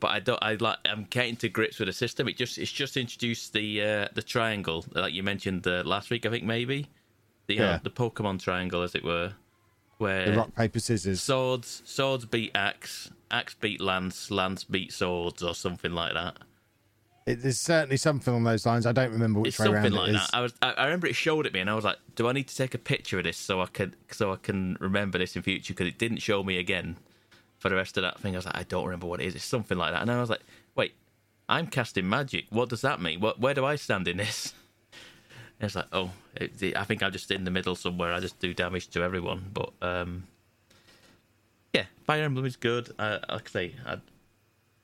[0.00, 0.38] But I don't.
[0.42, 0.76] I like.
[0.84, 2.28] I'm getting to grips with the system.
[2.28, 2.58] It just.
[2.58, 6.24] It's just introduced the uh, the triangle, like you mentioned uh, last week.
[6.26, 6.88] I think maybe
[7.48, 7.78] the uh, Yeah.
[7.82, 9.32] the Pokemon triangle, as it were,
[9.96, 11.20] where The rock paper scissors.
[11.22, 16.36] swords swords beat axe, axe beat lance, lance beat swords, or something like that.
[17.28, 18.86] It, there's certainly something on those lines.
[18.86, 20.20] I don't remember which It's way around like it is.
[20.22, 20.30] that.
[20.32, 20.54] I was.
[20.62, 22.56] I, I remember it showed it me, and I was like, "Do I need to
[22.56, 25.74] take a picture of this so I could so I can remember this in future?"
[25.74, 26.96] Because it didn't show me again
[27.58, 28.34] for the rest of that thing.
[28.34, 30.18] I was like, "I don't remember what it is." It's something like that, and I
[30.20, 30.40] was like,
[30.74, 30.94] "Wait,
[31.50, 32.46] I'm casting magic.
[32.48, 33.20] What does that mean?
[33.20, 33.38] What?
[33.38, 34.54] Where do I stand in this?"
[35.60, 38.14] And it's like, "Oh, it, I think I'm just in the middle somewhere.
[38.14, 40.24] I just do damage to everyone." But um,
[41.74, 42.90] yeah, Fire Emblem is good.
[42.98, 43.98] I, like I say, I,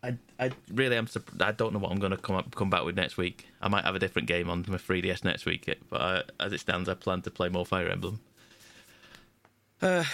[0.04, 1.06] I, I really am.
[1.06, 3.46] surp- I don't know what I'm going to come up, come back with next week.
[3.62, 6.60] I might have a different game on my 3DS next week, but I, as it
[6.60, 8.20] stands, I plan to play more Fire Emblem.
[9.80, 10.04] Uh,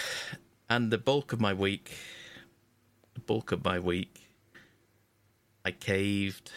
[0.69, 1.91] and the bulk of my week,
[3.15, 4.29] the bulk of my week,
[5.65, 6.51] I caved,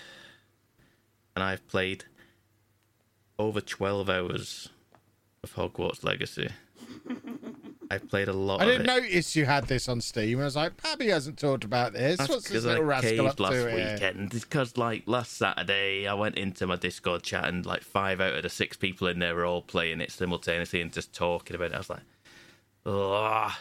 [1.35, 2.05] and I've played
[3.37, 4.69] over 12 hours
[5.43, 6.51] of Hogwarts Legacy.
[7.95, 8.61] I've played a lot.
[8.61, 8.87] I didn't it.
[8.87, 10.41] notice you had this on Steam.
[10.41, 12.19] I was like, Pabby hasn't talked about this.
[12.19, 14.31] That's What's this because I little rascal up last to weekend.
[14.31, 18.43] Because like last Saturday, I went into my Discord chat and like five out of
[18.43, 21.75] the six people in there were all playing it simultaneously and just talking about it.
[21.75, 22.03] I was like,
[22.87, 23.53] Ugh.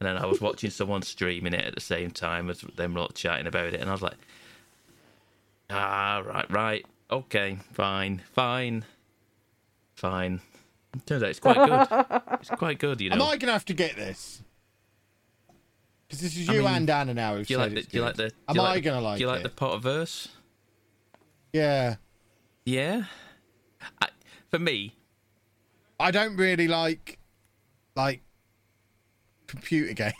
[0.00, 3.14] and then I was watching someone streaming it at the same time as them lot
[3.14, 4.16] chatting about it, and I was like,
[5.70, 6.86] Ah, right, right.
[7.10, 8.84] Okay, fine, fine,
[9.94, 10.40] fine.
[11.06, 11.86] Turns out it's quite good.
[12.40, 13.16] it's quite good, you know.
[13.16, 14.42] Am I going to have to get this?
[16.06, 17.34] Because this is I you mean, and Anna now.
[17.36, 17.80] who've do you like said the?
[17.80, 18.28] it's Do you like the?
[18.28, 19.42] do Am you I like the- to like Do you like it?
[19.42, 20.28] the Potterverse?
[21.52, 21.96] Yeah.
[22.64, 23.04] Yeah.
[24.00, 24.08] I,
[24.50, 24.94] for me,
[25.98, 27.18] I don't really like
[27.96, 28.22] like
[29.46, 30.14] computer games.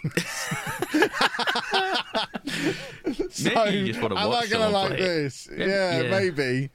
[3.30, 5.02] so, Maybe you just wanna am I gonna someone like play it.
[5.02, 5.48] this?
[5.56, 6.10] Yeah, yeah.
[6.10, 6.70] maybe.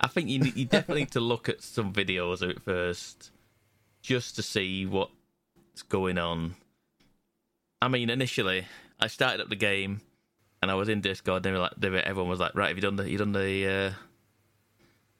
[0.00, 3.30] I think you you definitely need to look at some videos of it first,
[4.02, 6.54] just to see what's going on.
[7.82, 8.66] I mean, initially,
[8.98, 10.00] I started up the game,
[10.62, 11.36] and I was in Discord.
[11.36, 13.18] And they were like, they were, everyone was like, "Right, have you done the, you
[13.18, 13.92] done the, uh,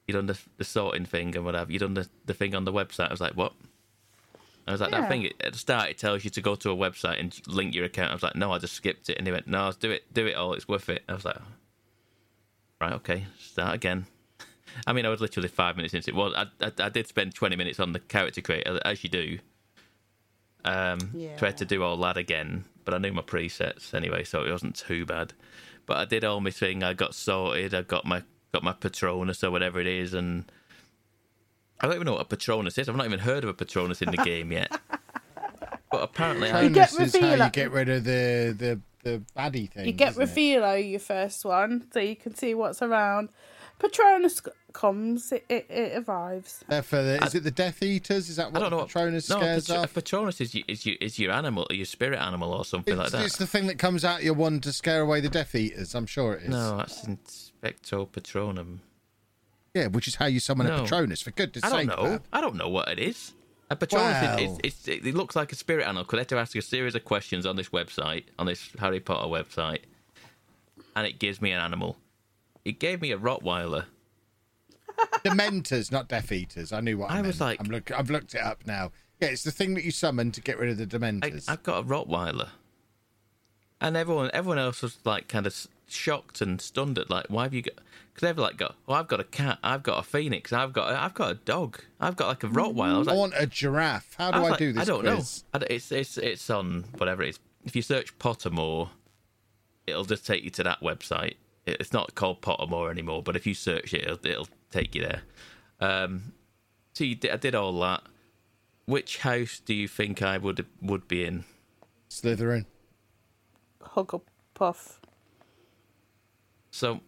[0.07, 1.71] you done the, the sorting thing and whatever?
[1.71, 3.53] You done the, the thing on the website?" I was like, "What?"
[4.67, 5.01] I was like, Yeah.
[5.01, 7.75] "That thing at the start, it tells you to go to a website and link
[7.75, 9.91] your account." I was like, "No, I just skipped it." And he went, "No, do
[9.91, 10.53] it, do it all.
[10.53, 11.37] It's worth it." I was like,
[12.79, 14.07] "Right, okay, start again."
[14.87, 16.15] I mean, I was literally five minutes into it.
[16.15, 19.39] Well, I, I, I did spend 20 minutes on the character creator, as you do.
[20.63, 21.35] Um, Yeah.
[21.37, 24.75] Tried to do all that again, but I knew my presets anyway, so it wasn't
[24.75, 25.33] too bad.
[25.85, 26.83] But I did all my thing.
[26.83, 27.73] I got sorted.
[27.73, 30.51] I got my got my Patronus or whatever it is, and
[31.79, 32.87] I don't even know what a Patronus is.
[32.87, 34.71] I've not even heard of a Patronus in the game yet.
[35.91, 39.87] But apparently, I, Patronus is how you get rid of the the the baddie thing.
[39.87, 43.29] You get Revelio, your first one, so you can see what's around.
[43.79, 46.59] Patronus c- comes, it, it, it arrives.
[46.63, 48.29] Uh, Therefore, the, is it the Death Eaters?
[48.29, 48.83] Is that I what don't know.
[48.85, 49.93] Patronus no, scares Patro- off?
[49.93, 53.11] Patronus is your, is your is your animal, your spirit animal, or something like It's,
[53.13, 53.25] that.
[53.25, 55.95] it's the thing that comes out your one to scare away the Death Eaters.
[55.95, 56.49] I'm sure it is.
[56.49, 58.79] No, that's Expecto Patronum.
[59.73, 60.75] Yeah, which is how you summon No.
[60.77, 61.21] a Patronus.
[61.21, 62.03] For goodness I don't sake, know.
[62.03, 62.23] Bab.
[62.33, 63.33] I don't know what it is.
[63.69, 64.37] A Patronus Wow.
[64.37, 66.03] is, is, is it looks like a spirit animal.
[66.03, 68.99] Could I have to ask a series of questions on this website, on this Harry
[68.99, 69.83] Potter website,
[70.95, 71.95] and it gives me an animal.
[72.65, 73.85] It gave me a Rottweiler.
[75.23, 76.71] Dementors, not Death Eaters.
[76.73, 77.41] I knew what I, I was meant.
[77.41, 78.91] like- I'm look, I've looked it up now.
[79.19, 81.47] Yeah, it's the thing that you summon to get rid of the Dementors.
[81.47, 82.49] I've got a Rottweiler,
[83.79, 87.53] and everyone everyone else was like kind of shocked and stunned at like why have
[87.53, 87.75] you got?
[88.13, 90.91] Because they've like got oh I've got a cat, I've got a phoenix, I've got
[90.93, 92.95] I've got a dog, I've got like a Rottweiler.
[92.95, 94.15] I was I want a giraffe.
[94.17, 94.81] How do was I, like, do this?
[94.81, 95.43] I don't quiz?
[95.53, 95.59] know.
[95.61, 97.39] I It's it's it's on whatever it is.
[97.63, 98.89] If you search Pottermore,
[99.85, 101.35] it'll just take you to that website.
[101.65, 105.01] It- It's not called Pottermore anymore, but if you search it, it'll, it'll take you
[105.01, 105.21] there.
[105.79, 106.33] Um,
[106.93, 108.03] so you did, I did all that.
[108.85, 111.45] Which house do you think I would would be in?
[112.09, 112.65] Slytherin.
[113.81, 114.97] Hugglepuff.
[116.71, 117.01] So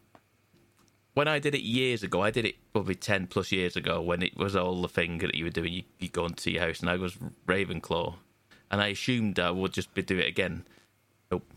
[1.13, 4.21] when I did it years ago, I did it probably ten plus years ago when
[4.21, 5.73] it was all the thing that you were doing.
[5.73, 7.15] You, you go into your house, and I was
[7.47, 8.15] Ravenclaw,
[8.71, 10.65] and I assumed I would just be do it again.
[11.31, 11.51] Nope,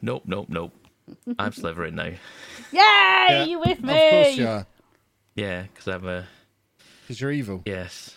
[0.00, 0.85] nope, nope, nope.
[1.38, 2.10] I'm Slytherin now.
[2.72, 3.46] Yay!
[3.48, 3.92] you with me?
[3.92, 4.66] Of course you are.
[5.34, 6.26] Yeah, because I'm a
[7.02, 7.62] Because you're evil.
[7.66, 8.14] yes.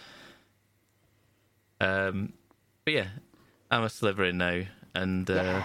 [1.82, 2.34] Um,
[2.86, 3.08] but yeah,
[3.72, 4.64] I'm a Slytherin now,
[4.96, 5.62] and uh,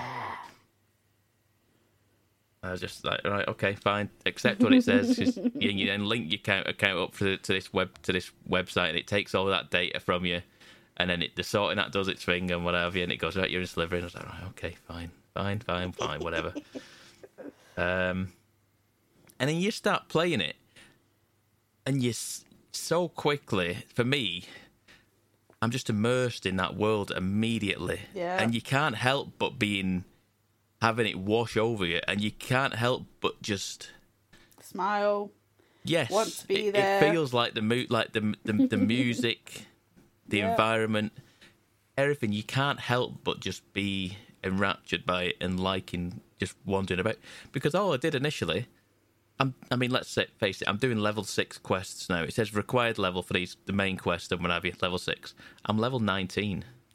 [2.63, 5.17] I was just like, right, okay, fine, accept what it says.
[5.17, 8.31] Just, you, you then link your account, account up to, to this web to this
[8.49, 10.41] website, and it takes all that data from you,
[10.97, 13.51] and then it the sorting that does its thing and whatever, and it goes right,
[13.51, 14.01] you're in Slytherin.
[14.03, 16.55] I was like, right, okay, fine, fine, fine, fine, whatever.
[17.77, 18.33] um,
[19.39, 20.57] and then you start playing it,
[21.87, 22.13] and you
[22.73, 24.45] so quickly for me.
[25.63, 28.43] I'm just immersed in that world immediately, Yeah.
[28.43, 30.05] and you can't help but being
[30.83, 33.91] having it wash over you, and you can't help but just
[34.61, 35.31] Smile.
[35.85, 36.99] yes, Want to be it, there.
[36.99, 39.63] it feels like the mood, like the the, the music,
[40.29, 40.51] the Yeah.
[40.51, 41.13] environment,
[41.97, 42.33] everything.
[42.35, 47.17] You can't help but just be enraptured by it and liking just wandering about.
[47.53, 48.67] Because all I did initially,
[49.41, 52.23] I'm, I mean, let's say, face it, I'm doing level six quests now.
[52.23, 55.35] It says required level for these the main quest and what have you, level six.
[55.67, 56.65] I'm level nineteen.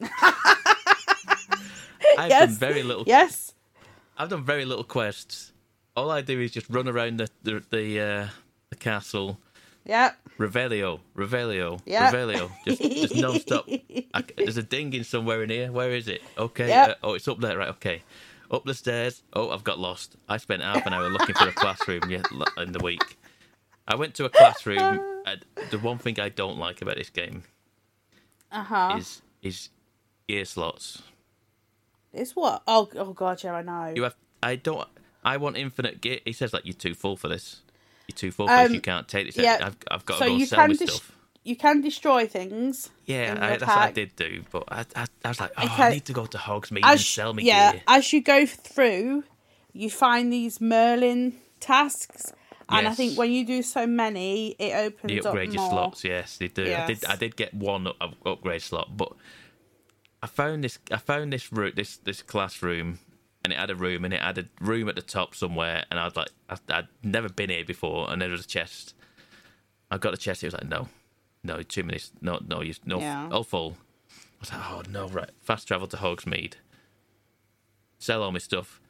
[2.18, 2.50] I've yes.
[2.50, 3.04] done very little.
[3.06, 3.54] Yes.
[4.16, 5.52] I've done very little quests.
[5.96, 8.28] All I do is just run around the the the, uh,
[8.70, 9.38] the castle.
[9.84, 10.16] Yep.
[10.38, 12.12] Revelio, Revelio, Yep.
[12.12, 13.66] Revelio, just just non-stop.
[13.68, 15.72] I, there's a dinging somewhere in here.
[15.72, 16.22] Where is it?
[16.38, 16.68] Okay.
[16.68, 16.88] Yep.
[16.88, 17.58] uh, oh, it's up there.
[17.58, 17.68] Right.
[17.70, 18.02] Okay.
[18.50, 19.22] Up the stairs.
[19.32, 20.16] Oh, I've got lost.
[20.28, 23.16] I spent half an hour looking for a classroom in the week.
[23.86, 25.00] I went to a classroom.
[25.70, 27.44] The one thing I don't like about this game
[28.50, 28.96] Uh huh.
[28.98, 29.68] is is
[30.26, 31.02] gear slots.
[32.12, 32.62] It's what?
[32.66, 33.92] Oh, oh god, yeah, I know.
[33.94, 34.16] You have.
[34.42, 34.88] I don't.
[35.22, 36.18] I want infinite gear.
[36.24, 37.60] He says like you're too full for this.
[38.08, 38.66] You're too full for this.
[38.70, 39.36] Um, You can't take this.
[39.36, 39.58] yeah.
[39.62, 41.12] I've, I've got so to go you sell can dis- stuff.
[41.44, 42.90] You can destroy things.
[43.06, 44.42] Yeah, I, that's what I did do.
[44.50, 47.32] But I, I, I was like, oh, I need to go to Hogsmeade and sell
[47.32, 47.82] me yeah, gear.
[47.88, 49.24] as you go through,
[49.72, 52.32] you find these Merlin tasks,
[52.68, 55.70] And I think when you do so many, it opens They upgrade up your more.
[55.70, 56.04] slots.
[56.04, 56.64] Yes, they do.
[56.74, 57.04] I did.
[57.04, 59.12] I did get one up- upgrade slot, but
[60.22, 60.78] I found this.
[60.90, 62.98] I found this room, this this classroom,
[63.44, 65.98] and it had a room, and it had a room at the top somewhere, and
[65.98, 68.94] I was like, I, I'd never been here before, and there was a chest.
[69.90, 70.42] I got the chest.
[70.44, 70.88] It was like, no,
[71.42, 72.12] no, two minutes.
[72.20, 73.28] No, no, you no, Yeah.
[73.30, 73.76] all full.
[74.10, 76.54] I was like, oh no, right, fast travel to Hogsmeade.
[77.98, 78.80] Sell all my stuff.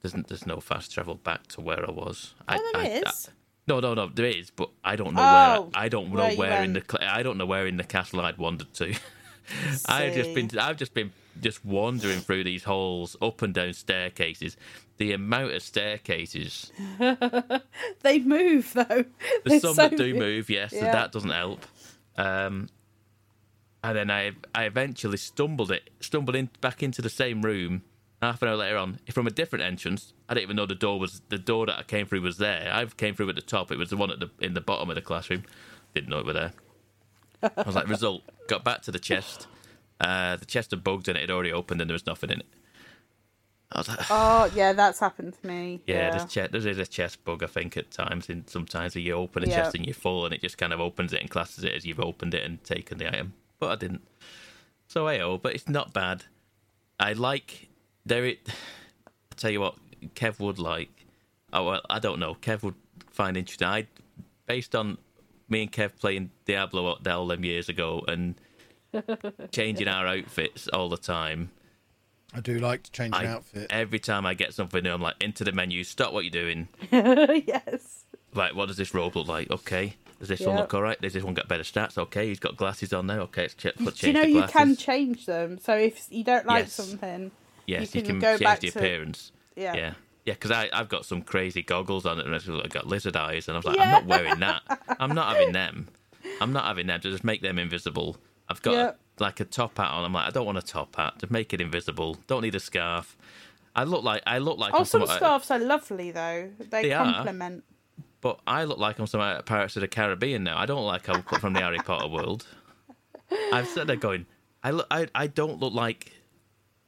[0.00, 2.34] There's, there's no fast travel back to where I was.
[2.48, 3.28] I, Oh, there I- is.
[3.28, 3.32] I-
[3.68, 4.08] no, no, no.
[4.08, 5.70] There is, but I don't know Oh, where.
[5.74, 6.82] I don't know where where, in the.
[7.00, 8.92] I don't know where in the castle I'd wandered to.
[9.86, 10.50] I've just been.
[10.58, 14.56] I've just been just wandering through these halls, up and down staircases.
[14.98, 16.70] The amount of staircases.
[18.02, 18.84] they move though.
[18.86, 19.04] There's
[19.44, 21.64] They're some so that do move, yes, so that doesn't help.
[22.16, 22.68] Um,
[23.82, 27.82] and then I I eventually stumbled it stumbled in back into the same room
[28.22, 30.12] half an hour later on from a different entrance.
[30.28, 32.70] I didn't even know the door was the door that I came through was there.
[32.72, 33.72] I came through at the top.
[33.72, 35.42] It was the one at the in the bottom of the classroom.
[35.94, 36.52] Didn't know it were there.
[37.42, 38.22] I was like, result.
[38.48, 39.48] Got back to the chest.
[40.02, 42.40] Uh, the chest of bugs in it had already opened and there was nothing in
[42.40, 42.46] it.
[43.70, 45.80] I was like, Oh yeah, that's happened to me.
[45.86, 48.28] yeah, Yeah, there's che- there is a chest bug, I think, at times.
[48.28, 49.62] In sometimes you open a Yeah.
[49.62, 51.86] chest and you're full, and it just kind of opens it and classes it as
[51.86, 53.32] you've opened it and taken the item.
[53.58, 54.02] But I didn't.
[54.88, 56.24] So AO, but it's not bad.
[57.00, 57.68] I like
[58.04, 58.26] there.
[58.26, 58.46] It.
[59.32, 59.76] I tell you what,
[60.14, 60.90] Kev would like.
[61.54, 62.34] Oh well, I don't know.
[62.34, 62.74] Kev would
[63.10, 63.68] find interesting.
[63.68, 63.86] I,
[64.46, 64.98] based on
[65.48, 68.34] me and Kev playing Diablo all them years ago and
[69.52, 71.50] changing our outfits all the time.
[72.34, 73.66] I do like to change an I- outfit.
[73.70, 76.68] Every time I get something new, I'm like, into the menu, stop what you're doing.
[76.90, 78.04] yes.
[78.34, 79.50] Like, what does this robe look like?
[79.50, 79.96] Okay.
[80.18, 80.98] Does this one look all right?
[81.00, 81.98] Does this one got better stats?
[81.98, 83.20] Okay, he's got glasses on there.
[83.22, 85.58] Okay, let's check, let's Do you know you can change them?
[85.58, 86.72] So if you don't like Yes.
[86.74, 87.32] something,
[87.66, 89.32] yes, you you can can, go change back the to- appearance.
[89.56, 89.74] Yeah.
[89.74, 89.94] Yeah.
[90.24, 93.56] Yeah, because I've got some crazy goggles on it, and I've got lizard eyes, and
[93.56, 93.82] I was like, Yeah.
[93.82, 94.62] I'm not wearing that.
[95.00, 95.88] I'm not having them.
[96.40, 98.16] I'm not having them to just make them invisible.
[98.52, 98.98] I've got Yep.
[99.18, 100.04] like a top hat on.
[100.04, 102.18] I'm like, I don't want a top hat to make it invisible.
[102.26, 103.16] Don't need a scarf.
[103.74, 106.50] I look like I look like oh, some scarves are lovely though.
[106.58, 107.12] They, They are.
[107.14, 107.64] complement.
[108.20, 110.58] But I look like I'm some Pirates of the Caribbean now.
[110.58, 112.46] I don't look like I'm from the Harry Potter world.
[113.52, 114.26] I've said there going,
[114.62, 116.12] I look, I, I don't look like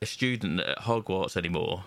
[0.02, 1.84] a student at Hogwarts anymore.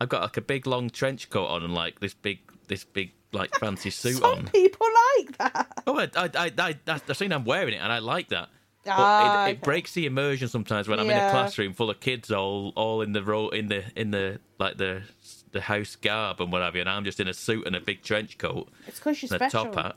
[0.00, 3.12] I've got like a big long trench coat on and like this big, this big
[3.32, 4.36] like fancy suit on.
[4.36, 4.46] Some on.
[4.48, 4.86] people
[5.16, 5.82] like that.
[5.86, 7.32] Oh, I, I, I, I the thing.
[7.32, 8.50] I'm wearing it and I like that.
[8.86, 9.60] But Ah, it, it okay.
[9.64, 11.30] breaks the immersion sometimes when I'm in a Yeah.
[11.30, 15.02] classroom full of kids all all in the row in the in the like the
[15.52, 17.80] the house garb and what have you, and I'm just in a suit and a
[17.80, 19.72] big trench coat It's because you're and a special.
[19.72, 19.96] top hat.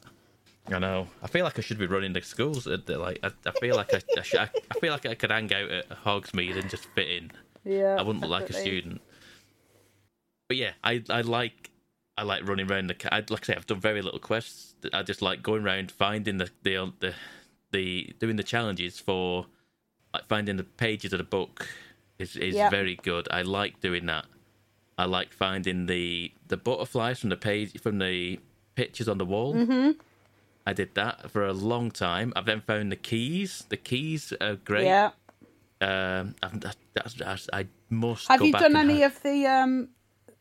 [0.73, 1.07] I know.
[1.23, 2.67] I feel like I should be running the schools.
[2.67, 5.15] uh, they're Like I, I feel like I, I, should, I, I feel like I
[5.15, 7.31] could hang out at Hogsmeade and just fit in.
[7.65, 8.71] Yeah, I wouldn't look like a definitely.
[8.81, 9.01] student.
[10.47, 11.69] But yeah, I I like
[12.17, 12.93] I like running around the.
[12.95, 14.75] ca- I, like I say, I've done very little quests.
[14.93, 17.13] I just like going around finding the the the,
[17.71, 19.45] the doing the challenges for
[20.13, 21.67] like finding the pages of the book
[22.17, 22.71] is is Yep.
[22.71, 23.27] very good.
[23.31, 24.25] I like doing that.
[24.97, 28.39] I like finding the the butterflies from the page from the
[28.75, 29.53] pictures on the wall.
[29.55, 29.95] Mhm.
[30.67, 32.33] I did that for a long time.
[32.35, 33.63] I've then found the keys.
[33.69, 34.85] The keys are great.
[34.85, 35.11] Yeah.
[35.81, 38.27] Um, that's, I must.
[38.27, 39.89] Have you done any have- of the um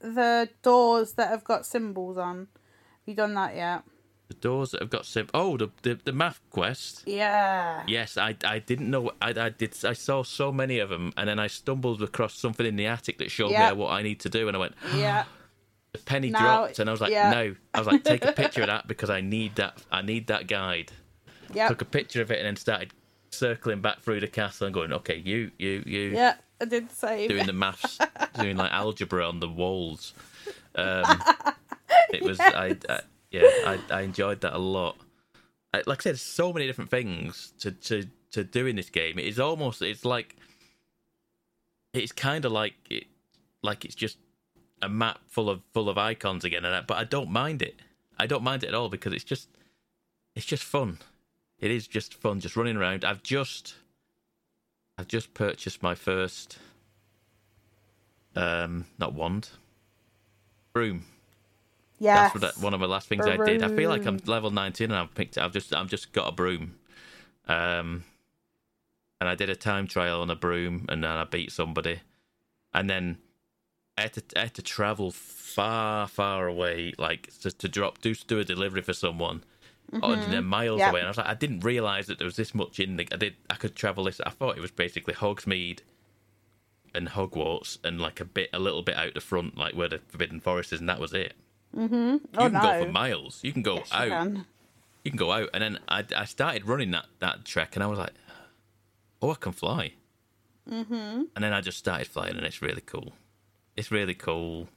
[0.01, 2.49] the doors that have got symbols on?
[2.49, 3.83] Have you done that yet?
[4.29, 5.29] The doors that have got sim?
[5.35, 7.03] Oh, the, the the math quest.
[7.07, 7.83] Yeah.
[7.87, 9.11] Yes, I, I didn't know.
[9.23, 9.75] I, I did.
[9.85, 13.19] I saw so many of them, and then I stumbled across something in the attic
[13.19, 13.71] that showed Yeah.
[13.71, 14.75] me what I need to do, and I went.
[14.95, 15.25] Yeah.
[15.93, 17.31] The penny Now- dropped, and I was like, yeah.
[17.31, 19.79] "No!" I was like, "Take a picture of that because I need that.
[19.91, 20.93] I need that guide."
[21.55, 21.69] Yeah.
[21.69, 22.93] Took a picture of it, and then started
[23.31, 26.95] circling back through the castle and going, "Okay, you, you, you." Yeah, I did the
[26.95, 27.29] same.
[27.31, 27.99] doing the maths,
[28.39, 30.13] doing like algebra on the walls.
[30.75, 31.05] Um,
[32.11, 33.01] it was, I, I
[33.31, 34.97] yeah, I, I enjoyed that a lot.
[35.75, 39.19] I, like I said, so many different things to, to, to do in this game.
[39.19, 40.37] It is almost, it's like,
[41.93, 43.05] it's kind of like it,
[43.63, 44.19] like it's just
[44.83, 47.77] a map full of full of icons again, and that, but I don't mind it.
[48.19, 49.49] I don't mind it at all because it's just,
[50.35, 50.99] it's just fun.
[51.59, 53.05] It is just fun, just running around.
[53.05, 53.75] I've just,
[54.97, 56.59] I've just purchased my first
[58.37, 59.49] um not wand
[60.73, 61.05] broom
[61.99, 62.33] Yes.
[62.33, 64.91] that's what one of the last things i did i feel like i'm level 19
[64.91, 66.75] and i've picked i've just i've just got a broom
[67.49, 68.05] um
[69.21, 72.01] and i did a time trial on a broom and then i beat somebody
[72.73, 73.19] and then
[73.97, 78.15] i had to, I had to travel far far away like to, to drop do
[78.15, 79.43] do a delivery for someone
[80.03, 80.29] or, Mhm.
[80.29, 80.91] know, miles Yep.
[80.91, 83.09] away and i was like i didn't realize that there was this much in the
[83.13, 85.81] i did i could travel this i thought it was basically hogsmeade
[86.95, 89.99] and Hogwarts and like a bit, a little bit out the front, like where the
[90.09, 91.35] Forbidden Forest is, and that was it.
[91.77, 91.95] Mm-hmm.
[91.95, 92.61] You Oh can no.
[92.61, 93.41] go for miles.
[93.43, 94.09] You can go Yes, you out.
[94.09, 94.47] can.
[95.05, 97.87] You can go out, and then I, I started running that that trek, and I
[97.87, 98.13] was like,
[99.23, 99.93] oh, I can fly.
[100.71, 100.93] Mm-hmm.
[101.35, 103.13] And then I just started flying, and it's really cool.
[103.77, 104.69] It's really cool.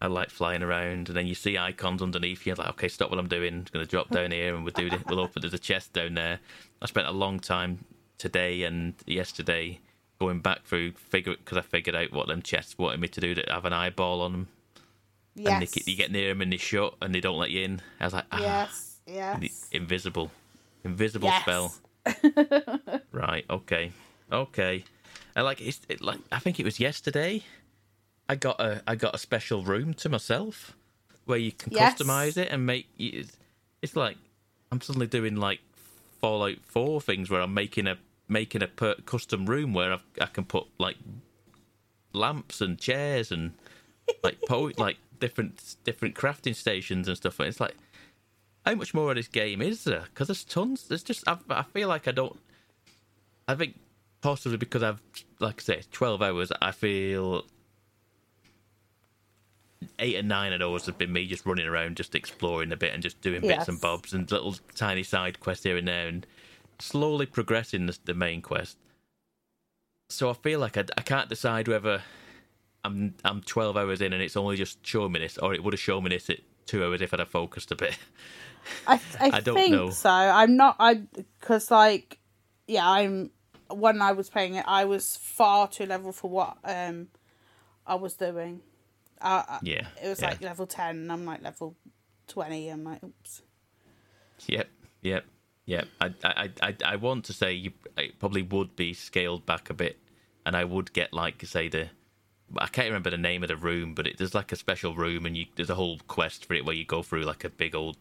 [0.00, 2.54] I like flying around, and then you see icons underneath you.
[2.54, 3.52] Like, okay, stop what I'm doing.
[3.52, 5.06] I'm going to drop down here, and we'll do it.
[5.06, 5.42] We'll open.
[5.42, 6.38] There's a chest down there.
[6.80, 7.84] I spent a long time
[8.16, 9.80] today and yesterday
[10.18, 13.34] going back through figure because I figured out what them chests wanted me to do.
[13.34, 14.48] To have an eyeball on them,
[15.36, 15.86] and they, Yes.
[15.86, 17.80] you get near them and they shut, and they don't let you in.
[18.00, 18.96] I was like, ah, Yes.
[19.06, 19.68] Yes.
[19.72, 20.30] invisible,
[20.84, 21.42] invisible Yes.
[21.42, 21.74] spell.
[23.12, 23.44] right.
[23.50, 23.92] Okay.
[24.32, 24.84] Okay.
[25.36, 27.42] I like it's it, like I think it was yesterday.
[28.28, 30.76] I got a I got a special room to myself
[31.24, 31.94] where you can Yes.
[32.00, 33.36] customize it and make it's,
[33.82, 34.16] it's like
[34.72, 35.60] I'm suddenly doing like
[36.20, 37.96] Fallout Four things where I'm making a
[38.28, 40.96] making a per, custom room where I've, I can put like
[42.12, 43.52] lamps and chairs and
[44.22, 47.38] like po- like different different crafting stations and stuff.
[47.38, 47.76] And it's like
[48.66, 50.04] how much more of this game is there?
[50.04, 50.88] Because there's tons.
[50.88, 52.38] There's just I, I feel like I don't.
[53.48, 53.78] I think
[54.20, 55.00] possibly because I've
[55.38, 56.52] like I say twelve hours.
[56.60, 57.44] I feel
[59.98, 62.92] eight and nine of those have been me just running around, just exploring a bit
[62.92, 66.26] and just doing bits and bobs and little tiny side quests here and there, and
[66.78, 68.76] slowly progressing the, the main quest.
[70.10, 72.02] So I feel like I, I can't decide whether
[72.84, 75.74] I'm I'm twelve hours in and it's only just showing me this, or it would
[75.74, 77.98] have shown me this at two hours if I'd have focused a bit.
[78.86, 79.90] I, I, I don't think know.
[79.90, 80.10] so.
[80.10, 80.76] I'm not.
[80.78, 80.94] I
[81.40, 82.18] because like
[82.66, 83.30] yeah, I'm
[83.70, 87.08] when I was playing it, I was far too level for what um
[87.86, 88.62] I was doing.
[89.20, 90.30] Uh, uh, Yeah, it was yeah.
[90.30, 91.76] like level ten, and I'm like level
[92.26, 92.68] twenty.
[92.68, 93.42] I'm like, oops.
[94.46, 94.68] Yep,
[95.02, 95.24] yep,
[95.66, 95.88] yep.
[96.00, 99.74] I, I, I, I want to say you it probably would be scaled back a
[99.74, 99.98] bit,
[100.46, 101.90] and I would get like say the.
[102.56, 105.26] I can't remember the name of the room, but it, there's like a special room,
[105.26, 107.74] and you there's a whole quest for it where you go through like a big
[107.74, 107.96] old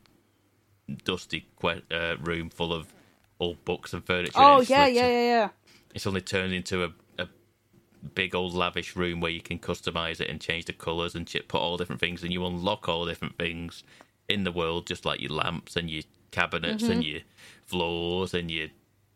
[1.04, 2.94] dusty que- uh, room full of
[3.40, 4.34] old books and furniture.
[4.36, 5.50] Oh it's yeah, yeah, yeah, yeah.
[5.94, 7.28] It's only turned into a, a
[8.16, 11.60] big old lavish room where you can customize it and change the colors and put
[11.60, 13.84] all different things, and you unlock all different things
[14.28, 17.12] in the world, just like your lamps and your cabinets and Mhm.
[17.12, 17.22] your
[17.66, 18.68] floors and your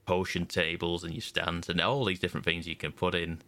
[0.05, 3.39] potion tables and your stands and all these different things you can put in.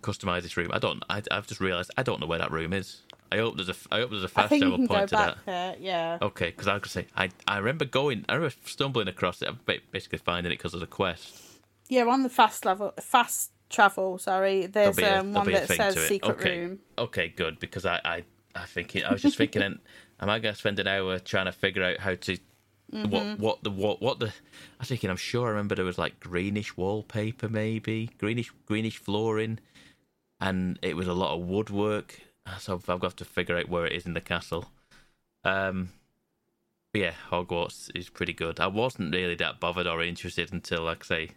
[0.00, 0.70] Customize this room.
[0.72, 1.02] I don't.
[1.10, 3.02] I, I've just realized I don't know where that room is.
[3.32, 3.74] I hope there's a.
[3.90, 5.38] I hope there's a fast travel can go point to that.
[5.46, 5.76] there.
[5.78, 6.18] Yeah.
[6.22, 8.24] Okay, because I was gonna say I I remember going.
[8.28, 9.48] I remember stumbling across it.
[9.66, 11.34] ba- Basically finding it because of the quest.
[11.88, 14.18] Yeah, on the fast level, fast travel.
[14.18, 16.60] Sorry, there's a- um, one that says secret okay.
[16.60, 16.78] room.
[16.98, 18.24] Okay, good because I I
[18.54, 19.62] I think it, I was just thinking,
[20.20, 22.36] am I going to spend an hour trying to figure out how to
[22.90, 23.38] what Mhm.
[23.38, 24.26] what the what what the?
[24.26, 24.30] I
[24.80, 25.08] was thinking.
[25.10, 29.60] I'm sure I remember there was like greenish wallpaper, maybe greenish greenish flooring,
[30.40, 32.20] and it was a lot of woodwork.
[32.58, 34.70] So I've got to figure out where it is in the castle.
[35.44, 35.90] Um,
[36.92, 38.58] but yeah, Hogwarts is pretty good.
[38.58, 41.30] I wasn't really that bothered or interested until, like I say,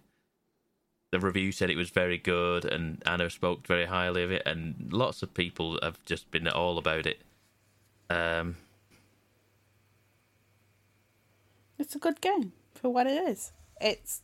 [1.12, 4.91] the review said it was very good, and Anna spoke very highly of it, and
[4.91, 7.22] lots of people have just been all about it.
[8.10, 8.56] Um,
[11.78, 13.51] It's a good game for what it is.
[13.80, 14.22] It's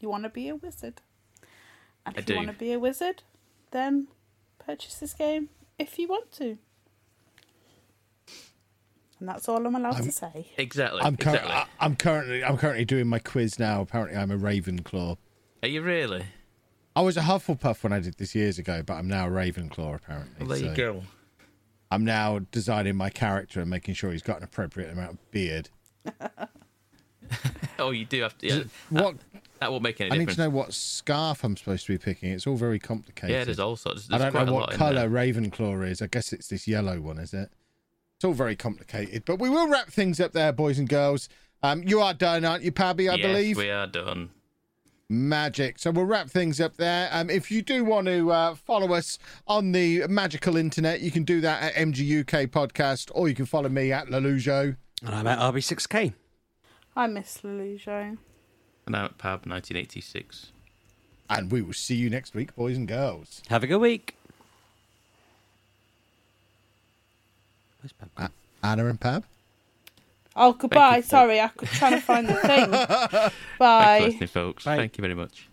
[0.00, 1.02] you want to be a wizard,
[2.04, 2.36] and I if you do.
[2.36, 3.22] want to be a wizard,
[3.74, 4.08] then
[4.58, 6.56] purchase this game if you want to.
[9.20, 10.48] And that's all I'm allowed I'm- to say.
[10.56, 11.00] exactly.
[11.02, 11.52] I'm, cur- exactly.
[11.52, 13.80] I- I'm currently I'm currently doing my quiz now.
[13.82, 15.16] Apparently, I'm a Ravenclaw.
[15.62, 16.24] Are you really?
[16.96, 19.96] I was a Hufflepuff when I did this years ago, but I'm now a Ravenclaw.
[19.96, 21.02] Apparently, Well, there you go.
[21.90, 25.68] I'm now designing my character and making sure he's got an appropriate amount of beard.
[27.78, 28.46] Oh, you do have to.
[28.46, 31.86] Yeah, What uh, that won't make any I need to know what scarf I'm supposed
[31.86, 32.30] to be picking.
[32.30, 33.34] It's all very complicated.
[33.34, 34.08] Yeah, there's all sorts.
[34.10, 35.10] I don't know what colour there.
[35.10, 36.02] Ravenclaw is.
[36.02, 37.50] I guess it's this yellow one, is it?
[38.16, 39.24] It's all very complicated.
[39.24, 41.28] But we will wrap things up there, boys and girls.
[41.62, 43.08] Um, you are done, aren't you, Pabby?
[43.08, 43.56] I yes, believe.
[43.56, 44.30] we are done.
[45.08, 45.78] Magic.
[45.78, 47.08] So we'll wrap things up there.
[47.12, 51.24] Um, if you do want to uh, follow us on the magical internet, you can
[51.24, 54.76] do that at MGUK Podcast, or you can follow me at Lelujo.
[55.04, 56.14] And I'm at RB6K.
[56.96, 58.18] I miss Lelujo.
[58.86, 60.52] And I'm at Pab 1986.
[61.30, 63.42] And we will see you next week, boys and girls.
[63.48, 64.16] Have a good week.
[68.18, 68.30] A-
[68.62, 69.24] Anna and Pab.
[70.36, 71.00] Oh, goodbye.
[71.00, 72.70] Sorry, I could trying to find the thing.
[72.70, 73.98] Thanks Bye.
[74.00, 74.64] for listening, folks.
[74.64, 74.76] Bye.
[74.76, 75.48] Thank you very much.